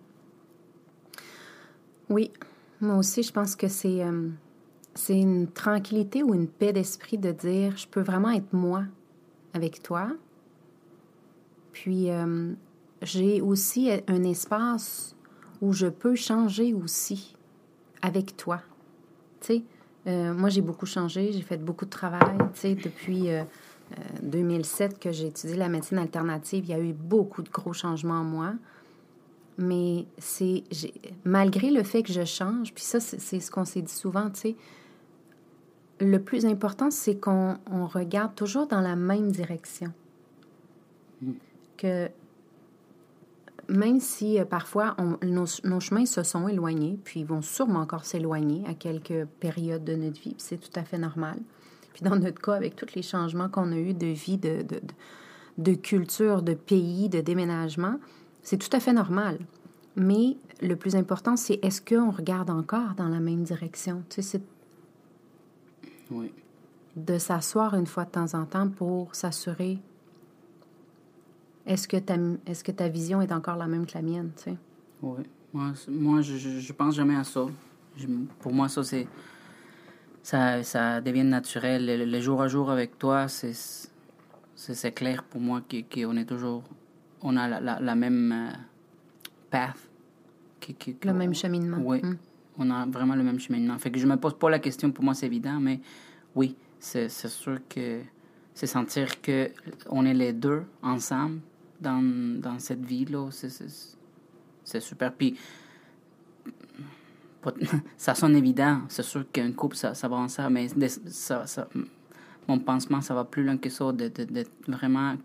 Oui, 2.10 2.32
moi 2.80 2.96
aussi, 2.96 3.24
je 3.24 3.32
pense 3.32 3.56
que 3.56 3.68
c'est 3.68 4.04
euh, 4.04 4.30
c'est 4.96 5.20
une 5.20 5.48
tranquillité 5.48 6.24
ou 6.24 6.34
une 6.34 6.48
paix 6.48 6.74
d'esprit 6.74 7.18
de 7.18 7.32
dire 7.32 7.78
je 7.78 7.88
peux 7.88 8.02
vraiment 8.02 8.32
être 8.32 8.54
moi 8.54 8.84
avec 9.54 9.84
toi. 9.84 10.10
Puis, 11.72 12.10
euh, 12.10 12.54
j'ai 13.04 13.40
aussi 13.40 13.92
un 14.08 14.24
espace 14.24 15.16
où 15.62 15.74
je 15.74 15.88
peux 15.88 16.16
changer 16.16 16.74
aussi 16.74 17.36
avec 18.02 18.36
toi. 18.36 18.62
Tu 19.42 19.48
sais, 19.48 19.64
moi, 20.34 20.50
j'ai 20.50 20.62
beaucoup 20.62 20.86
changé, 20.86 21.32
j'ai 21.32 21.42
fait 21.42 21.58
beaucoup 21.58 21.86
de 21.86 21.90
travail, 21.90 22.38
tu 22.54 22.60
sais, 22.60 22.76
depuis 22.76 23.30
2007 24.22 24.92
euh, 24.92 24.98
que 24.98 25.12
j'ai 25.12 25.28
étudié 25.28 25.56
la 25.56 25.70
médecine 25.70 25.98
alternative, 25.98 26.66
il 26.66 26.72
y 26.72 26.74
a 26.74 26.80
eu 26.80 26.94
beaucoup 26.94 27.42
de 27.42 27.50
gros 27.50 27.74
changements 27.74 28.22
en 28.22 28.24
moi. 28.24 28.54
Mais 29.58 30.06
c'est 30.20 30.64
malgré 31.24 31.72
le 31.72 31.82
fait 31.82 32.04
que 32.04 32.14
je 32.14 32.26
change, 32.26 32.74
puis 32.74 32.84
ça, 32.84 33.00
c'est 33.00 33.40
ce 33.40 33.50
qu'on 33.50 33.66
s'est 33.66 33.82
dit 33.82 33.94
souvent, 33.94 34.30
tu 34.30 34.40
sais, 34.40 34.56
le 36.00 36.22
plus 36.22 36.46
important, 36.46 36.92
c'est 36.92 37.16
qu'on 37.16 37.58
regarde 37.88 38.36
toujours 38.36 38.68
dans 38.68 38.82
la 38.82 38.96
même 38.96 39.32
direction. 39.32 39.92
Mm. 41.22 41.32
Que 41.76 42.10
même 43.70 44.00
si 44.00 44.40
euh, 44.40 44.46
parfois 44.46 44.96
nos, 45.24 45.80
chemins 45.80 46.06
se 46.06 46.24
sont 46.24 46.48
éloignés, 46.48 47.00
puis 47.04 47.22
ils 47.22 47.26
vont 47.26 47.42
sûrement 47.42 47.80
encore 47.80 48.06
s'éloigner 48.06 48.64
à 48.68 48.74
quelques 48.74 49.26
périodes 49.40 49.84
de 49.84 49.96
notre 49.96 50.20
vie, 50.22 50.36
c'est 50.38 50.58
tout 50.58 50.80
à 50.80 50.84
fait 50.84 50.98
normal. 50.98 51.38
Puis 51.98 52.08
dans 52.08 52.16
notre 52.16 52.40
cas, 52.40 52.54
avec 52.54 52.76
tous 52.76 52.94
les 52.94 53.02
changements 53.02 53.50
qu'on 53.50 53.72
a 53.72 53.76
eus 53.76 53.96
de 53.96 54.06
vie, 54.06 54.38
de, 54.38 54.62
de, 54.62 54.80
de 55.58 55.74
culture, 55.74 56.44
de 56.44 56.54
pays, 56.54 57.10
de 57.10 57.22
déménagement, 57.22 57.96
c'est 58.44 58.58
tout 58.58 58.70
à 58.72 58.80
fait 58.80 58.94
normal. 58.94 59.40
Mais 59.96 60.38
le 60.62 60.76
plus 60.76 60.96
important, 60.96 61.36
c'est 61.36 61.58
est-ce 61.64 61.82
qu'on 61.82 62.12
regarde 62.12 62.52
encore 62.52 62.94
dans 62.96 63.10
la 63.10 63.20
même 63.20 63.42
direction? 63.42 64.04
Tu 64.10 64.22
sais, 64.22 64.40
c'est 66.12 66.22
de 66.96 67.18
s'asseoir 67.18 67.74
une 67.74 67.88
fois 67.88 68.06
de 68.06 68.12
temps 68.12 68.36
en 68.36 68.46
temps 68.46 68.70
pour 68.70 69.16
s'assurer 69.16 69.80
est-ce 71.66 71.88
que, 71.88 71.98
ta, 71.98 72.16
est-ce 72.46 72.64
que 72.64 72.72
ta 72.72 72.90
vision 72.90 73.24
est 73.24 73.32
encore 73.32 73.56
la 73.56 73.66
même 73.66 73.88
que 73.88 73.96
la 73.96 74.04
mienne, 74.04 74.30
tu 74.38 74.44
sais? 74.44 74.58
Oui. 75.02 75.24
Moi, 75.52 75.74
moi 75.90 76.22
je, 76.22 76.38
je, 76.38 76.74
pense 76.74 76.94
jamais 76.94 77.16
à 77.16 77.24
ça. 77.24 77.48
pour 78.40 78.54
moi, 78.54 78.70
ça, 78.70 78.84
c'est... 78.84 79.08
Ça, 80.28 80.62
ça 80.64 81.00
devient 81.00 81.24
naturel. 81.24 82.10
Le, 82.12 82.20
jour 82.20 82.42
à 82.42 82.50
jour 82.50 82.70
avec 82.70 82.98
toi, 83.00 83.28
c'est, 83.30 84.92
clair 84.92 85.24
pour 85.24 85.40
moi 85.40 85.62
qu'on 85.62 86.18
est 86.18 86.26
toujours... 86.26 86.64
On 87.22 87.38
a 87.38 87.48
la, 87.48 87.80
la, 87.80 87.96
même 87.96 88.32
euh, 88.34 88.58
path. 89.50 89.78
le 91.06 91.14
même 91.14 91.34
cheminement. 91.34 91.78
Oui. 91.80 92.02
Hum 92.04 92.18
on 92.58 92.70
a 92.72 92.86
vraiment 92.86 93.16
le 93.16 93.24
même 93.24 93.40
cheminement. 93.40 93.78
Fait 93.78 93.92
que 93.92 94.00
je 94.00 94.08
me 94.08 94.18
pose 94.18 94.38
pas 94.38 94.50
la 94.50 94.60
question, 94.60 94.92
pour 94.92 95.04
moi 95.04 95.14
c'est 95.14 95.28
évident, 95.28 95.60
mais 95.60 95.80
oui, 96.36 96.56
c'est 96.80 97.10
sûr 97.10 97.60
que 97.70 98.02
c'est 98.54 98.68
sentir 98.68 99.22
que 99.22 99.50
on 99.90 100.06
est 100.06 100.14
les 100.14 100.34
deux 100.34 100.64
ensemble 100.82 101.42
dans, 101.80 102.02
dans 102.42 102.60
cette 102.60 102.84
vie-là, 102.84 103.30
c'est 103.32 104.80
super. 104.80 105.14
Puis, 105.14 105.38
ça 107.98 108.16
sonne 108.16 108.36
évident, 108.36 108.82
c'est 108.90 109.04
sûr 109.04 109.26
qu'un 109.32 109.52
couple, 109.52 109.76
ça, 109.76 109.94
ça 109.94 110.08
va 110.08 110.18
ensemble, 110.18 110.54
mais 110.54 110.68
ça, 110.68 111.46
ça, 111.46 111.68
mon 112.48 112.60
pensement, 112.60 113.02
ça 113.02 113.14
va 113.14 113.24
plus 113.24 113.44
loin 113.44 113.58
que 113.58 113.70
ça, 113.70 113.92
de, 113.92 114.08
de, 114.08 114.24
de 114.24 114.46
vraiment 114.68 115.16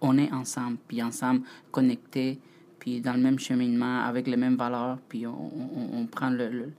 qu'on 0.00 0.18
est 0.18 0.32
ensemble, 0.32 0.78
puis 0.88 1.02
ensemble, 1.02 1.42
connectés, 1.70 2.38
puis 2.78 3.00
dans 3.00 3.14
le 3.14 3.20
même 3.20 3.38
cheminement, 3.38 4.00
avec 4.00 4.26
les 4.26 4.36
mêmes 4.36 4.56
valeurs, 4.56 4.98
puis 5.08 5.26
on, 5.26 5.50
on, 5.94 6.06
prend 6.06 6.30
le, 6.30 6.72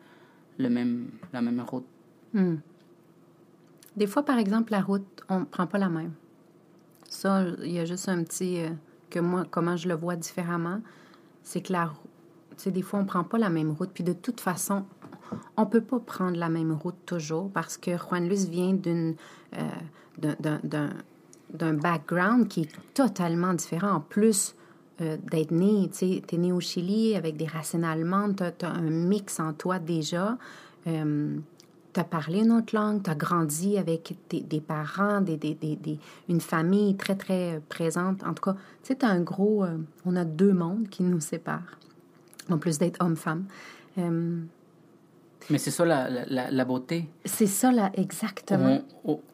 le, 0.58 0.70
même, 0.70 1.10
la 1.32 1.42
même 1.42 1.62
route. 1.62 1.86
Hmm. 2.34 2.56
Des 3.96 4.08
fois, 4.08 4.24
par 4.24 4.38
exemple, 4.38 4.72
la 4.72 4.82
route, 4.82 5.24
on 5.30 5.42
ne 5.42 5.46
prend 5.46 5.68
pas 5.68 5.78
la 5.78 5.90
même. 5.90 6.14
Ça, 7.08 7.46
il 7.64 7.72
y 7.72 7.80
a 7.80 7.86
juste 7.86 8.10
un 8.10 8.24
petit... 8.24 8.60
Euh, 8.60 8.70
que 9.14 9.20
moi, 9.20 9.46
comment 9.50 9.78
je 9.78 9.88
le 9.88 9.94
vois 9.94 10.16
différemment, 10.16 10.82
c'est 11.44 11.62
que 11.62 11.72
la 11.72 11.92
tu 12.58 12.64
sais, 12.64 12.72
des 12.72 12.82
fois, 12.82 13.00
on 13.00 13.04
ne 13.04 13.08
prend 13.08 13.24
pas 13.24 13.38
la 13.38 13.50
même 13.50 13.72
route. 13.72 13.92
Puis 13.94 14.04
de 14.04 14.14
toute 14.14 14.40
façon, 14.40 14.86
on 15.58 15.66
ne 15.66 15.70
peut 15.70 15.82
pas 15.82 16.00
prendre 16.00 16.38
la 16.38 16.50
même 16.50 16.72
route 16.72 17.06
toujours 17.06 17.50
parce 17.52 17.78
que 17.78 17.98
Juan 17.98 18.28
Luis 18.28 18.48
vient. 18.48 18.78
Euh, 19.58 19.70
d'un 21.54 21.74
background 21.74 22.48
qui 22.48 22.62
est 22.62 22.94
totalement 22.94 23.54
différent. 23.54 23.92
En 23.92 24.00
plus, 24.00 24.56
euh, 25.02 25.18
d'être 25.32 25.52
né. 25.52 25.90
Tu 25.92 26.22
es 26.32 26.38
né 26.38 26.52
au 26.52 26.60
Chili 26.60 27.16
avec 27.16 27.38
des 27.38 27.46
racines 27.46 27.84
allemandes, 27.84 28.36
tu 28.58 28.66
as, 28.66 28.70
un 28.70 28.82
mix 28.82 29.40
en 29.40 29.54
toi 29.54 29.80
déjà. 29.80 30.38
Euh, 30.88 31.38
tu 31.94 32.00
as 32.00 32.04
parlé 32.04 32.40
une 32.40 32.52
autre 32.52 32.76
langue, 32.76 33.04
tu 33.04 33.10
as 33.10 33.16
grandi 33.16 33.78
avec 33.78 34.16
des 34.32 34.62
parents, 34.62 35.22
des, 35.22 35.38
des, 35.38 35.54
des, 35.54 36.00
une 36.28 36.42
famille 36.42 36.96
très, 36.96 37.16
très 37.16 37.62
présente. 37.70 38.24
En 38.24 38.34
tout 38.34 38.44
cas, 38.44 38.56
tu 38.84 38.94
sais, 38.94 39.06
un 39.06 39.22
gros... 39.22 39.64
Euh, 39.64 39.78
on 40.06 40.16
a 40.16 40.26
deux 40.26 40.54
mondes 40.54 40.90
qui 40.90 41.04
nous 41.04 41.20
séparent, 41.20 41.78
en 42.50 42.58
plus 42.58 42.78
d'être 42.78 43.04
homme-femme. 43.04 43.46
Mais 45.50 45.58
c'est 45.58 45.72
ça 45.72 45.86
la, 45.86 46.10
la, 46.10 46.52
la 46.52 46.66
beauté. 46.66 47.10
C'est 47.26 47.48
ça, 47.48 47.72
là, 47.72 47.92
exactement. 47.96 48.82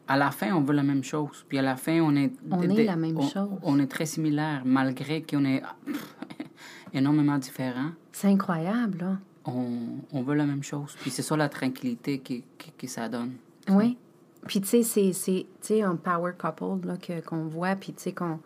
à 0.07 0.17
la 0.17 0.31
fin, 0.31 0.53
on 0.53 0.61
veut 0.61 0.73
la 0.73 0.83
même 0.83 1.03
chose. 1.03 1.45
Puis 1.47 1.57
à 1.57 1.61
la 1.61 1.75
fin, 1.75 1.99
on 2.01 2.15
est... 2.15 2.31
On 2.49 2.61
est 2.61 2.83
la 2.83 2.95
même 2.95 3.21
chose. 3.21 3.49
On 3.63 3.79
est 3.79 3.87
très 3.87 4.05
similaires, 4.05 4.63
malgré 4.65 5.21
qu'on 5.21 5.45
est 5.45 5.61
énormément 6.93 7.37
différents. 7.37 7.91
C'est 8.11 8.27
incroyable, 8.27 8.99
là. 8.99 9.17
On, 9.45 9.67
on, 10.11 10.21
veut 10.21 10.35
la 10.35 10.45
même 10.45 10.63
chose. 10.63 10.95
Puis 11.01 11.11
c'est 11.11 11.21
ça 11.21 11.35
la 11.35 11.49
tranquillité 11.49 12.19
que, 12.19 12.33
que, 12.77 12.87
ça 12.87 13.09
donne. 13.09 13.33
Oui. 13.69 13.97
Puis 14.45 14.61
tu 14.61 14.83
sais, 14.83 15.13
c'est 15.61 15.81
un 15.81 15.95
power 15.95 16.33
couple 16.37 16.97
qu'on 17.25 17.45
voit, 17.45 17.75
puis 17.75 17.93
tu 17.93 18.03
sais 18.03 18.11
qu'on... 18.11 18.39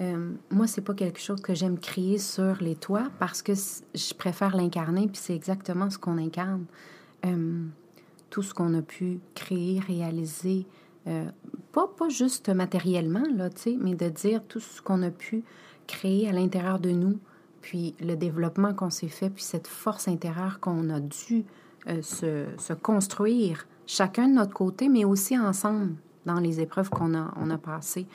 Euh, 0.00 0.32
moi, 0.50 0.66
c'est 0.66 0.80
pas 0.80 0.94
quelque 0.94 1.20
chose 1.20 1.40
que 1.40 1.54
j'aime 1.54 1.78
crier 1.78 2.18
sur 2.18 2.56
les 2.60 2.76
toits 2.76 3.10
parce 3.18 3.42
que 3.42 3.52
je 3.54 4.14
préfère 4.14 4.56
l'incarner, 4.56 5.08
puis 5.08 5.20
c'est 5.20 5.34
exactement 5.34 5.90
ce 5.90 5.98
qu'on 5.98 6.18
incarne. 6.18 6.66
euh, 7.24 7.66
tout 8.30 8.42
ce 8.42 8.52
qu'on 8.52 8.74
a 8.74 8.82
pu 8.82 9.20
créer, 9.34 9.80
réaliser, 9.80 10.66
euh, 11.06 11.24
pas, 11.72 11.88
pas 11.88 12.08
juste 12.08 12.48
matériellement, 12.50 13.24
là, 13.34 13.48
mais 13.80 13.94
de 13.94 14.08
dire 14.08 14.42
tout 14.46 14.60
ce 14.60 14.82
qu'on 14.82 15.02
a 15.02 15.10
pu 15.10 15.44
créer 15.86 16.28
à 16.28 16.32
l'intérieur 16.32 16.78
de 16.78 16.90
nous, 16.90 17.18
puis 17.62 17.94
le 18.00 18.16
développement 18.16 18.74
qu'on 18.74 18.90
s'est 18.90 19.08
fait, 19.08 19.30
puis 19.30 19.42
cette 19.42 19.66
force 19.66 20.08
intérieure 20.08 20.60
qu'on 20.60 20.90
a 20.90 21.00
dû 21.00 21.44
euh, 21.88 22.02
se, 22.02 22.72
construire, 22.74 23.66
chacun 23.86 24.28
de 24.28 24.34
notre 24.34 24.52
côté, 24.52 24.88
mais 24.88 25.04
aussi 25.04 25.38
ensemble 25.38 25.94
dans 26.26 26.40
les 26.40 26.60
épreuves 26.60 26.90
qu'on 26.90 27.14
a, 27.14 27.32
on 27.36 27.48
a 27.50 27.56
passées. 27.56 28.06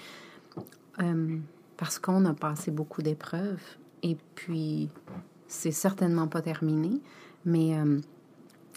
Parce 1.78 2.00
qu'on 2.00 2.26
a 2.26 2.34
passé 2.34 2.72
beaucoup 2.72 3.02
d'épreuves, 3.02 3.62
et 4.04 4.18
puis 4.36 4.90
c'est 5.48 5.72
certainement 5.72 6.28
pas 6.28 6.42
terminé, 6.42 7.02
mais 7.46 7.78
euh, 7.78 8.00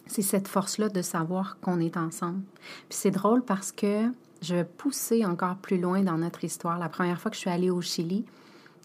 c'est 0.06 0.22
cette 0.22 0.48
force-là 0.48 0.88
de 0.88 1.02
savoir 1.02 1.58
qu'on 1.60 1.80
est 1.80 1.96
ensemble. 1.96 2.42
Puis 2.88 2.98
c'est 2.98 3.10
drôle 3.10 3.42
parce 3.42 3.72
que 3.72 4.10
je 4.42 4.54
vais 4.54 4.64
pousser 4.64 5.24
encore 5.24 5.56
plus 5.56 5.78
loin 5.78 6.02
dans 6.02 6.18
notre 6.18 6.44
histoire. 6.44 6.78
La 6.78 6.88
première 6.88 7.20
fois 7.20 7.30
que 7.30 7.36
je 7.36 7.40
suis 7.40 7.50
allée 7.50 7.70
au 7.70 7.80
Chili, 7.80 8.24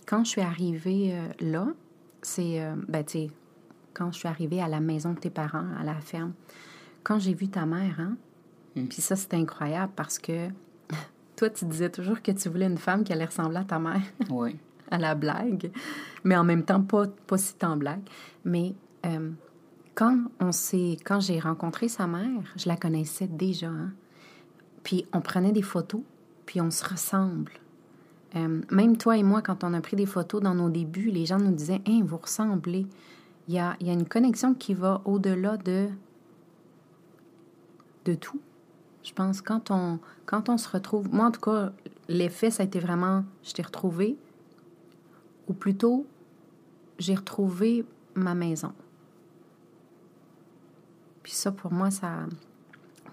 quand 0.06 0.24
je 0.24 0.30
suis 0.30 0.42
arrivée 0.42 1.14
euh, 1.14 1.28
là, 1.40 1.68
c'est, 2.22 2.62
euh, 2.62 2.76
ben, 2.88 3.04
tu 3.04 3.12
sais, 3.12 3.32
quand 3.94 4.12
je 4.12 4.20
suis 4.20 4.28
arrivée 4.28 4.62
à 4.62 4.68
la 4.68 4.80
maison 4.80 5.14
de 5.14 5.20
tes 5.20 5.30
parents, 5.30 5.68
à 5.80 5.84
la 5.84 5.96
ferme, 5.96 6.34
quand 7.04 7.20
j'ai 7.20 7.34
vu 7.34 7.50
ta 7.50 7.66
mère, 7.66 8.00
hein, 8.00 8.16
mm. 8.76 8.88
puis 8.88 9.02
ça, 9.02 9.16
c'est 9.16 9.34
incroyable 9.34 9.92
parce 9.96 10.18
que 10.20 10.50
toi, 11.42 11.50
tu 11.50 11.66
disais 11.66 11.90
toujours 11.90 12.22
que 12.22 12.32
tu 12.32 12.50
voulais 12.50 12.68
une 12.68 12.78
femme 12.78 13.04
qui 13.04 13.12
allait 13.12 13.26
ressembler 13.26 13.58
à 13.58 13.64
ta 13.64 13.80
mère. 13.80 14.04
Oui. 14.30 14.60
à 14.92 15.00
la 15.00 15.16
blague, 15.16 15.72
mais 16.24 16.38
en 16.38 16.44
même 16.44 16.64
temps, 16.64 16.84
pas, 16.84 17.08
pas 17.26 17.40
si 17.40 17.56
tant 17.56 17.78
blague. 17.78 18.04
Mais 18.46 18.76
euh, 19.08 19.32
quand 19.96 20.20
on 20.40 20.52
s'est, 20.52 20.98
quand 21.04 21.20
j'ai 21.20 21.40
rencontré 21.40 21.88
sa 21.88 22.06
mère, 22.06 22.44
je 22.58 22.68
la 22.68 22.76
connaissais 22.76 23.26
déjà. 23.26 23.70
Hein? 23.70 23.92
Puis 24.84 25.08
on 25.14 25.22
prenait 25.22 25.52
des 25.52 25.64
photos, 25.64 26.02
puis 26.46 26.62
on 26.62 26.70
se 26.70 26.88
ressemble. 26.88 27.54
Euh, 28.36 28.62
même 28.70 28.98
toi 28.98 29.18
et 29.18 29.24
moi, 29.24 29.42
quand 29.42 29.64
on 29.64 29.74
a 29.74 29.82
pris 29.82 29.96
des 29.96 30.06
photos 30.06 30.44
dans 30.44 30.54
nos 30.54 30.70
débuts, 30.70 31.10
les 31.10 31.26
gens 31.26 31.40
nous 31.40 31.56
disaient 31.56 31.82
Hein, 31.88 32.02
vous 32.06 32.18
ressemblez. 32.18 32.86
Il 33.48 33.56
y 33.56 33.60
a, 33.60 33.76
y 33.82 33.90
a 33.90 33.94
une 33.94 34.08
connexion 34.08 34.54
qui 34.54 34.76
va 34.76 35.02
au-delà 35.06 35.58
de, 35.58 35.88
de 38.06 38.14
tout. 38.14 38.40
Je 39.04 39.14
pense 39.14 39.42
quand 39.42 39.72
on, 39.72 40.00
quand 40.26 40.50
on 40.50 40.58
se 40.58 40.70
retrouve. 40.70 41.14
Moi, 41.14 41.26
en 41.26 41.32
tout 41.32 41.42
cas, 41.42 41.72
l'effet, 42.08 42.52
ça 42.52 42.64
a 42.64 42.66
été 42.66 42.80
vraiment 42.80 43.24
je 43.44 43.54
t'ai 43.54 43.62
retrouvé. 43.62 44.18
Ou 45.48 45.54
plutôt, 45.54 46.06
j'ai 47.00 47.16
retrouvé 47.16 47.86
ma 48.16 48.36
maison. 48.36 48.74
Puis 51.24 51.34
ça, 51.34 51.52
pour 51.52 51.72
moi, 51.72 51.92
ça, 51.92 52.26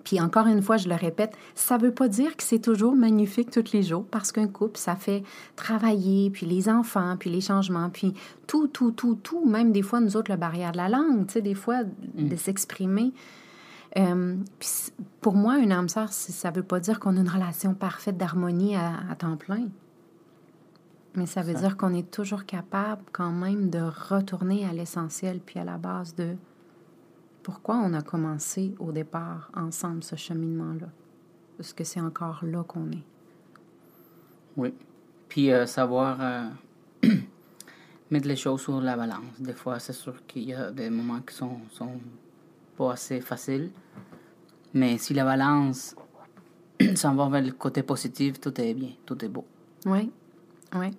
puis 0.08 0.22
encore 0.22 0.46
une 0.46 0.62
fois, 0.62 0.78
je 0.78 0.88
le 0.88 0.94
répète, 0.94 1.36
ça 1.54 1.76
ne 1.76 1.82
veut 1.82 1.92
pas 1.92 2.08
dire 2.08 2.34
que 2.34 2.42
c'est 2.42 2.60
toujours 2.60 2.96
magnifique 2.96 3.50
tous 3.50 3.74
les 3.74 3.82
jours, 3.82 4.06
parce 4.10 4.32
qu'un 4.32 4.48
couple, 4.48 4.78
ça 4.78 4.96
fait 4.96 5.22
travailler, 5.54 6.30
puis 6.30 6.46
les 6.46 6.70
enfants, 6.70 7.16
puis 7.18 7.28
les 7.28 7.42
changements, 7.42 7.90
puis 7.90 8.14
tout, 8.46 8.68
tout, 8.68 8.90
tout, 8.90 9.16
tout, 9.16 9.44
même 9.44 9.70
des 9.70 9.82
fois, 9.82 10.00
nous 10.00 10.16
autres, 10.16 10.30
la 10.30 10.38
barrière 10.38 10.72
de 10.72 10.78
la 10.78 10.88
langue, 10.88 11.26
tu 11.26 11.34
sais, 11.34 11.42
des 11.42 11.54
fois, 11.54 11.84
de 11.84 12.34
mm. 12.34 12.38
s'exprimer. 12.38 13.12
Euh, 13.96 14.36
pour 15.20 15.34
moi, 15.34 15.58
une 15.58 15.72
âme 15.72 15.88
sœur, 15.88 16.12
ça 16.12 16.50
ne 16.50 16.56
veut 16.56 16.62
pas 16.62 16.80
dire 16.80 17.00
qu'on 17.00 17.16
a 17.16 17.20
une 17.20 17.28
relation 17.28 17.74
parfaite 17.74 18.16
d'harmonie 18.16 18.76
à, 18.76 19.14
temps 19.18 19.36
plein. 19.36 19.68
Mais 21.14 21.26
ça 21.26 21.42
veut 21.42 21.54
dire 21.54 21.76
qu'on 21.76 21.94
est 21.94 22.10
toujours 22.10 22.44
capable 22.44 23.02
quand 23.12 23.32
même 23.32 23.70
de 23.70 23.80
retourner 23.80 24.66
à 24.66 24.72
l'essentiel 24.72 25.40
puis 25.40 25.58
à 25.58 25.64
la 25.64 25.78
base 25.78 26.14
de 26.14 26.36
pourquoi 27.42 27.76
on 27.76 27.94
a 27.94 28.02
commencé 28.02 28.74
au 28.78 28.92
départ 28.92 29.50
ensemble 29.56 30.04
ce 30.04 30.16
cheminement-là. 30.16 30.88
Parce 31.56 31.72
que 31.72 31.82
c'est 31.82 32.00
encore 32.00 32.40
là 32.44 32.62
qu'on 32.62 32.90
est? 32.92 33.04
Oui. 34.56 34.74
Puis 35.28 35.50
euh, 35.50 35.66
savoir 35.66 36.18
euh, 36.20 36.48
mettre 38.10 38.28
les 38.28 38.36
choses 38.36 38.60
sur 38.60 38.80
la 38.80 38.96
balance. 38.96 39.40
Des 39.40 39.54
fois, 39.54 39.78
c'est 39.80 39.92
sûr 39.92 40.24
qu'il 40.26 40.44
y 40.44 40.54
a 40.54 40.70
des 40.70 40.90
moments 40.90 41.20
qui 41.20 41.34
sont, 41.34 41.58
sont 41.70 41.98
pas 42.78 42.92
assez 42.92 43.20
faciles. 43.20 43.70
Mais 44.72 44.96
si 44.98 45.12
la 45.12 45.24
balance 45.24 45.96
s'en 46.94 47.14
va 47.14 47.28
vers 47.28 47.42
le 47.42 47.52
côté 47.52 47.82
positif, 47.82 48.40
tout 48.40 48.58
est 48.60 48.74
bien, 48.74 48.90
tout 49.04 49.22
est 49.24 49.28
beau. 49.28 49.44
Oui, 49.84 50.10
oui. 50.74 50.90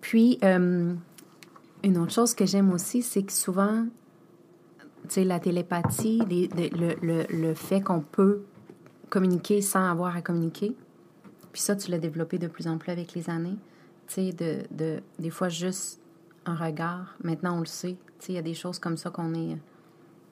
Puis, 0.00 0.38
euh, 0.44 0.94
une 1.82 1.98
autre 1.98 2.12
chose 2.12 2.34
que 2.34 2.46
j'aime 2.46 2.72
aussi, 2.72 3.02
c'est 3.02 3.24
que 3.24 3.32
souvent, 3.32 3.86
sais, 5.08 5.24
la 5.24 5.40
télépathie, 5.40 6.20
le, 6.28 7.26
le, 7.30 7.54
fait 7.54 7.80
qu'on 7.80 8.00
peut 8.00 8.42
communiquer 9.10 9.60
sans 9.60 9.90
avoir 9.90 10.16
à 10.16 10.22
communiquer. 10.22 10.76
Puis 11.52 11.62
ça, 11.62 11.76
tu 11.76 11.90
l'as 11.90 11.98
développé 11.98 12.38
de 12.38 12.46
plus 12.46 12.68
en 12.68 12.78
plus 12.78 12.92
avec 12.92 13.14
les 13.14 13.30
années. 13.30 13.56
Tu 14.06 14.14
sais, 14.14 14.32
de, 14.70 15.00
des 15.18 15.30
fois, 15.30 15.48
juste 15.48 16.00
un 16.46 16.54
regard. 16.54 17.16
Maintenant, 17.22 17.56
on 17.56 17.60
le 17.60 17.66
sait. 17.66 17.96
Tu 18.18 18.26
sais, 18.26 18.32
il 18.32 18.36
y 18.36 18.38
a 18.38 18.42
des 18.42 18.54
choses 18.54 18.78
comme 18.78 18.96
ça 18.96 19.10
qu'on 19.10 19.34
est... 19.34 19.56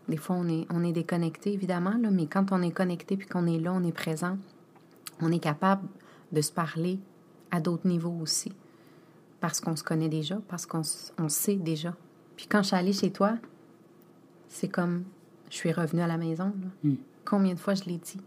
Des 0.09 0.17
fois, 0.17 0.37
on 0.37 0.49
est, 0.49 0.67
on 0.71 0.85
est 0.85 0.93
déconnecté, 0.93 1.53
évidemment, 1.53 1.97
là, 1.99 2.11
mais 2.11 2.27
quand 2.27 2.53
on 2.53 2.63
est 2.63 2.71
connecté 2.71 3.17
puis 3.17 3.27
qu'on 3.27 3.47
est 3.47 3.59
là, 3.59 3.73
on 3.73 3.83
est 3.83 3.93
présent, 3.93 4.39
on 5.21 5.33
est 5.33 5.41
capable 5.41 5.89
de 6.33 6.41
se 6.41 6.53
parler 6.53 6.99
à 7.51 7.61
d'autres 7.61 7.87
niveaux 7.89 8.17
aussi. 8.21 8.53
Parce 9.41 9.61
qu'on 9.61 9.77
se 9.77 9.85
connaît 9.85 10.09
déjà, 10.09 10.39
parce 10.49 10.67
qu'on 10.67 10.83
on 11.19 11.29
sait 11.29 11.57
déjà. 11.57 11.95
Puis 12.37 12.47
quand 12.47 12.63
je 12.63 12.69
suis 12.69 12.77
allée 12.77 12.93
chez 12.93 13.11
toi, 13.11 13.37
c'est 14.49 14.69
comme 14.69 15.05
je 15.51 15.57
suis 15.57 15.73
revenue 15.73 16.03
à 16.03 16.07
la 16.07 16.17
maison. 16.17 16.53
Hmm. 16.83 16.95
Combien 17.25 17.55
de 17.55 17.59
fois 17.59 17.75
je 17.75 17.85
l'ai 17.85 17.99
dit? 17.99 18.21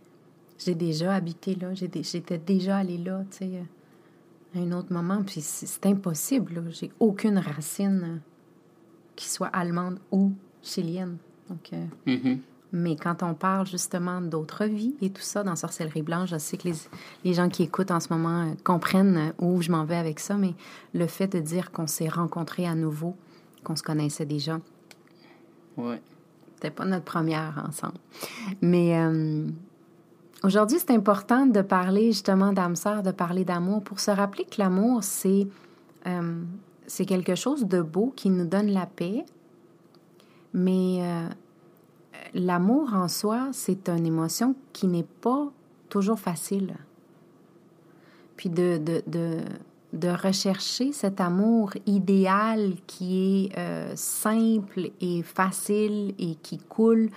J'ai 0.58 0.76
déjà 0.76 1.14
habité 1.14 1.56
là, 1.56 1.74
j'étais 1.74 2.38
déjà 2.38 2.78
allée 2.78 2.98
là, 2.98 3.24
tu 3.32 3.38
sais, 3.38 3.64
à 4.56 4.60
un 4.60 4.72
autre 4.74 4.92
moment. 4.92 5.24
Puis 5.24 5.42
c'est 5.42 5.86
impossible, 5.86 6.66
j'ai 6.72 6.92
aucune 7.00 7.38
racine 7.38 8.04
euh, 8.04 8.18
qui 9.16 9.30
soit 9.30 9.48
allemande 9.48 10.00
ou 10.12 10.34
chilienne. 10.62 11.18
Donc, 11.50 11.70
euh, 11.74 11.86
mm-hmm. 12.08 12.40
Mais 12.72 12.96
quand 12.96 13.24
on 13.24 13.34
parle 13.34 13.66
justement 13.66 14.22
d'autres 14.22 14.66
vies 14.66 14.96
et 15.02 15.10
tout 15.10 15.24
ça 15.24 15.44
dans 15.44 15.56
Sorcellerie 15.56 16.04
Blanche, 16.04 16.30
je 16.30 16.38
sais 16.38 16.56
que 16.58 16.68
les, 16.68 16.76
les 17.24 17.34
gens 17.34 17.50
qui 17.50 17.64
écoutent 17.64 17.92
en 17.92 18.00
ce 18.00 18.14
moment 18.14 18.44
euh, 18.44 18.54
comprennent 18.64 19.34
où 19.40 19.62
je 19.62 19.72
m'en 19.72 19.86
vais 19.86 19.96
avec 19.96 20.20
ça, 20.20 20.36
mais 20.36 20.54
le 20.94 21.08
fait 21.08 21.28
de 21.28 21.40
dire 21.40 21.72
qu'on 21.72 21.88
s'est 21.88 22.10
rencontrés 22.10 22.68
à 22.68 22.76
nouveau, 22.76 23.16
qu'on 23.64 23.76
se 23.76 23.82
connaissait 23.82 24.26
déjà. 24.26 24.60
Ouais. 25.78 26.00
C'était 26.56 26.72
pas 26.72 26.86
notre 26.86 27.06
première 27.06 27.64
ensemble. 27.68 27.98
Mais 28.62 29.00
euh, 29.00 29.48
aujourd'hui, 30.44 30.78
c'est 30.78 30.94
important 30.94 31.48
de 31.48 31.62
parler 31.62 32.08
justement 32.08 32.54
d'âme 32.54 32.76
sœur, 32.76 33.02
de 33.02 33.12
parler 33.12 33.46
d'amour, 33.46 33.82
pour 33.82 34.00
se 34.00 34.12
rappeler 34.12 34.44
que 34.44 34.62
l'amour, 34.62 35.04
c'est 35.04 35.48
euh, 36.06 36.44
c'est 36.86 37.06
quelque 37.06 37.36
chose 37.36 37.66
de 37.66 37.82
beau 37.82 38.14
qui 38.16 38.30
nous 38.30 38.46
donne 38.46 38.68
la 38.68 38.86
paix. 38.86 39.26
Mais 40.54 41.00
euh, 41.02 41.30
l'amour 42.34 42.94
en 42.94 43.08
soi, 43.08 43.50
c'est 43.52 43.90
une 43.90 44.06
émotion 44.06 44.56
qui 44.74 44.88
n'est 44.88 45.08
pas 45.22 45.52
toujours 45.90 46.20
facile. 46.20 46.76
Puis 48.36 48.50
de, 48.50 48.78
de, 48.78 49.04
de 49.94 50.08
rechercher 50.10 50.92
cet 50.92 51.20
amour 51.20 51.74
idéal 51.86 52.76
qui 52.86 53.48
est 53.48 53.58
euh, 53.58 53.92
simple 53.96 54.92
et 55.02 55.24
facile 55.24 56.14
et 56.20 56.36
qui 56.36 56.58
coule. 56.58 57.10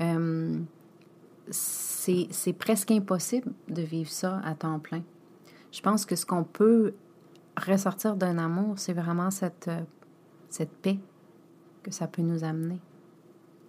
Euh, 0.00 0.58
c'est 1.50 2.52
presque 2.52 2.90
impossible 2.90 3.52
de 3.68 3.80
vivre 3.80 4.10
ça 4.10 4.40
à 4.44 4.54
temps 4.54 4.78
plein. 4.78 5.02
Je 5.72 5.80
pense 5.80 6.04
que 6.04 6.14
ce 6.14 6.26
qu'on 6.26 6.44
peut 6.44 6.92
ressortir 7.56 8.16
d'un 8.16 8.36
amour, 8.38 8.74
c'est 8.78 8.92
vraiment 8.92 9.30
cette, 9.30 9.70
cette 10.50 10.70
paix 10.70 10.98
que 11.88 11.94
ça 11.94 12.06
peut 12.06 12.22
nous 12.22 12.44
amener. 12.44 12.80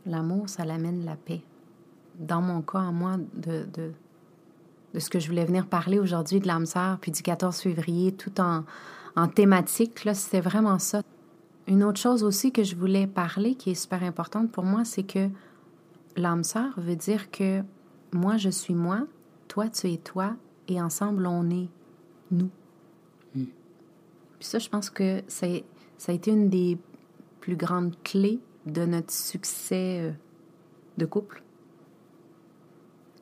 L'amour, 0.06 0.50
ça 0.50 0.66
l'amène 0.66 1.06
la 1.06 1.16
paix. 1.16 1.42
Dans 2.18 2.42
mon 2.42 2.62
cas, 2.62 2.80
à 2.80 2.92
moi, 2.92 3.18
de, 3.34 3.66
de 3.74 3.92
de 4.94 5.00
ce 5.00 5.10
que 5.10 5.20
je 5.20 5.28
voulais 5.28 5.46
venir 5.46 5.68
parler 5.68 6.00
aujourd'hui 6.00 6.40
de 6.40 6.48
l'âme 6.48 6.66
sœur, 6.66 6.98
puis 7.00 7.12
du 7.12 7.22
14 7.22 7.58
février, 7.58 8.12
tout 8.12 8.40
en, 8.42 8.64
en 9.16 9.28
thématique. 9.28 10.06
Là, 10.06 10.14
c'était 10.14 10.42
vraiment 10.42 10.80
ça. 10.80 11.02
Une 11.68 11.84
autre 11.84 12.00
chose 12.00 12.24
aussi 12.24 12.52
que 12.52 12.64
je 12.64 12.76
voulais 12.76 13.06
parler, 13.06 13.56
qui 13.56 13.72
est 13.72 13.76
super 13.76 14.04
importante 14.04 14.52
pour 14.52 14.64
moi, 14.64 14.86
c'est 14.86 15.04
que 15.04 15.30
l'âme 16.18 16.44
sœur 16.44 16.74
veut 16.78 16.96
dire 16.96 17.30
que 17.30 17.62
moi, 18.12 18.38
je 18.38 18.50
suis 18.50 18.74
moi, 18.74 19.02
toi, 19.48 19.70
tu 19.70 19.92
es 19.92 19.98
toi, 19.98 20.36
et 20.68 20.82
ensemble, 20.82 21.28
on 21.28 21.50
est 21.50 21.70
nous. 22.32 22.50
Hmm. 23.36 23.46
Puis 24.40 24.48
ça, 24.48 24.58
je 24.60 24.70
pense 24.70 24.90
que 24.90 25.22
ça 25.28 25.46
a 25.46 26.12
été 26.12 26.32
une 26.32 26.50
des 26.50 26.78
plus 27.40 27.56
grandes 27.56 27.96
clés 28.04 28.40
de 28.66 28.86
notre 28.86 29.12
succès 29.12 30.00
euh, 30.02 30.12
de 30.98 31.06
couple? 31.06 31.44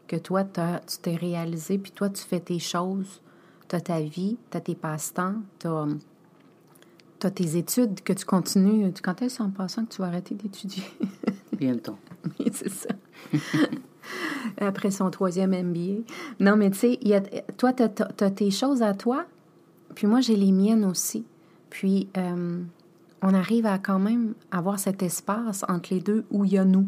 Que 0.08 0.16
toi, 0.16 0.44
tu 0.44 0.98
t'es 1.02 1.16
réalisé, 1.16 1.78
puis 1.78 1.92
toi, 1.92 2.10
tu 2.10 2.24
fais 2.24 2.40
tes 2.40 2.60
choses, 2.60 3.22
tu 3.68 3.76
as 3.76 3.82
ta 3.82 4.00
vie, 4.00 4.38
tu 4.50 4.58
as 4.58 4.62
tes 4.62 4.76
passe-temps, 4.76 5.36
tu 5.60 5.68
as, 5.68 7.32
tes 7.32 7.58
études, 7.58 8.02
que 8.02 8.14
tu 8.14 8.26
continues. 8.26 8.94
Quand 9.04 9.22
est-ce 9.22 9.44
en 9.44 9.50
passant 9.50 9.86
que 9.86 9.94
tu 9.94 10.02
vas 10.02 10.08
arrêter 10.08 10.36
d'étudier? 10.36 10.84
Bientôt. 11.58 11.98
oui, 12.40 12.48
c'est 12.54 12.70
ça. 12.70 12.90
Après 14.58 14.92
son 14.92 15.10
troisième 15.12 15.52
MBA. 15.52 16.04
Non, 16.40 16.56
mais 16.56 16.72
tu 16.72 16.78
sais, 16.78 17.00
toi, 17.58 17.74
tu 17.74 17.84
as, 17.84 18.32
tes 18.32 18.52
choses 18.52 18.82
à 18.82 18.94
toi, 18.94 19.26
puis 19.94 20.08
moi, 20.08 20.22
j'ai 20.22 20.36
les 20.36 20.52
miennes 20.54 20.86
aussi. 20.86 21.26
Puis, 21.70 22.08
euh, 22.16 22.64
on 23.22 23.34
arrive 23.34 23.66
à 23.66 23.80
quand 23.80 24.00
même 24.00 24.34
avoir 24.52 24.80
cet 24.80 25.02
espace 25.02 25.66
entre 25.68 25.94
les 25.94 26.02
deux 26.02 26.26
où 26.30 26.46
il 26.46 26.54
y 26.54 26.58
a 26.58 26.66
nous. 26.66 26.88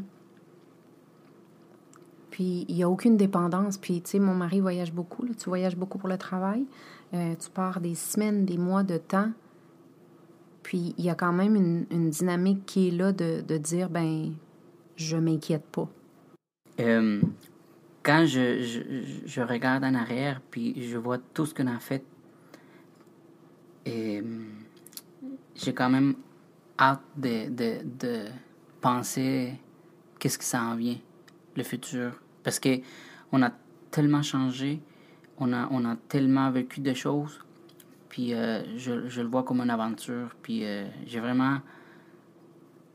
Puis, 2.29 2.65
il 2.69 2.75
n'y 2.75 2.83
a 2.83 2.89
aucune 2.89 3.17
dépendance. 3.17 3.77
Puis, 3.77 4.01
tu 4.01 4.11
sais, 4.11 4.19
mon 4.19 4.35
mari 4.35 4.59
voyage 4.59 4.93
beaucoup. 4.93 5.27
Tu 5.27 5.49
voyages 5.49 5.75
beaucoup 5.75 5.97
pour 5.97 6.09
le 6.09 6.17
travail. 6.17 6.65
Euh, 7.13 7.35
tu 7.35 7.49
pars 7.49 7.81
des 7.81 7.95
semaines, 7.95 8.45
des 8.45 8.57
mois 8.57 8.83
de 8.83 8.97
temps. 8.97 9.31
Puis, 10.63 10.93
il 10.97 11.03
y 11.03 11.09
a 11.09 11.15
quand 11.15 11.33
même 11.33 11.55
une, 11.55 12.09
dynamique 12.09 12.65
qui 12.65 12.89
est 12.89 12.91
là 12.91 13.11
de, 13.11 13.57
dire, 13.57 13.89
ben, 13.89 14.31
je 14.95 15.17
m'inquiète 15.17 15.65
pas. 15.65 15.89
Euh, 16.79 17.21
quand 18.03 18.25
je, 18.25 18.61
je, 19.25 19.41
regarde 19.41 19.83
en 19.83 19.93
arrière, 19.95 20.41
puis 20.51 20.87
je 20.89 20.97
vois 20.97 21.17
tout 21.33 21.45
ce 21.45 21.53
qu'on 21.53 21.67
a 21.67 21.79
fait, 21.79 22.03
et 23.85 24.23
j'ai 25.61 25.73
quand 25.73 25.89
même 25.89 26.15
hâte 26.77 27.01
de, 27.17 27.49
de, 27.49 27.79
de 27.99 28.25
penser 28.81 29.53
qu'est-ce 30.17 30.37
qui 30.37 30.45
s'en 30.45 30.75
vient, 30.75 30.97
le 31.55 31.63
futur. 31.63 32.13
Parce 32.43 32.59
que 32.59 32.79
on 33.31 33.41
a 33.41 33.51
tellement 33.91 34.21
changé, 34.21 34.81
on 35.37 35.53
a, 35.53 35.67
on 35.71 35.85
a 35.85 35.95
tellement 36.07 36.49
vécu 36.51 36.79
des 36.79 36.95
choses, 36.95 37.39
puis 38.07 38.33
euh, 38.33 38.63
je, 38.77 39.07
je, 39.07 39.21
le 39.21 39.27
vois 39.27 39.43
comme 39.43 39.61
une 39.61 39.69
aventure, 39.69 40.35
puis 40.41 40.65
euh, 40.65 40.87
j'ai 41.05 41.19
vraiment... 41.19 41.59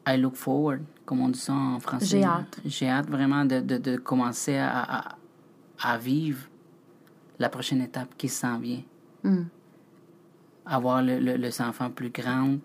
I 0.07 0.18
look 0.18 0.35
forward, 0.35 0.83
comme 1.07 1.20
on 1.20 1.31
dit 1.31 1.38
ça 1.38 1.55
en 1.55 1.81
français. 1.81 2.05
J'ai 2.05 2.24
hâte. 2.24 2.61
J'ai 2.66 2.90
hâte 2.90 3.09
vraiment 3.09 3.46
de, 3.46 3.61
de, 3.61 3.79
de 3.79 3.96
commencer 3.96 4.57
à, 4.59 4.83
à, 4.83 5.16
à, 5.81 5.96
vivre 5.96 6.46
la 7.38 7.48
prochaine 7.48 7.81
étape 7.81 8.14
qui 8.18 8.29
s'en 8.29 8.59
vient. 8.59 8.83
Mm. 9.22 9.44
Avoir 10.66 11.03
le, 11.03 11.18
le, 11.18 11.37
le 11.37 11.62
enfant 11.62 11.90
plus 11.90 12.11
grand, 12.11 12.57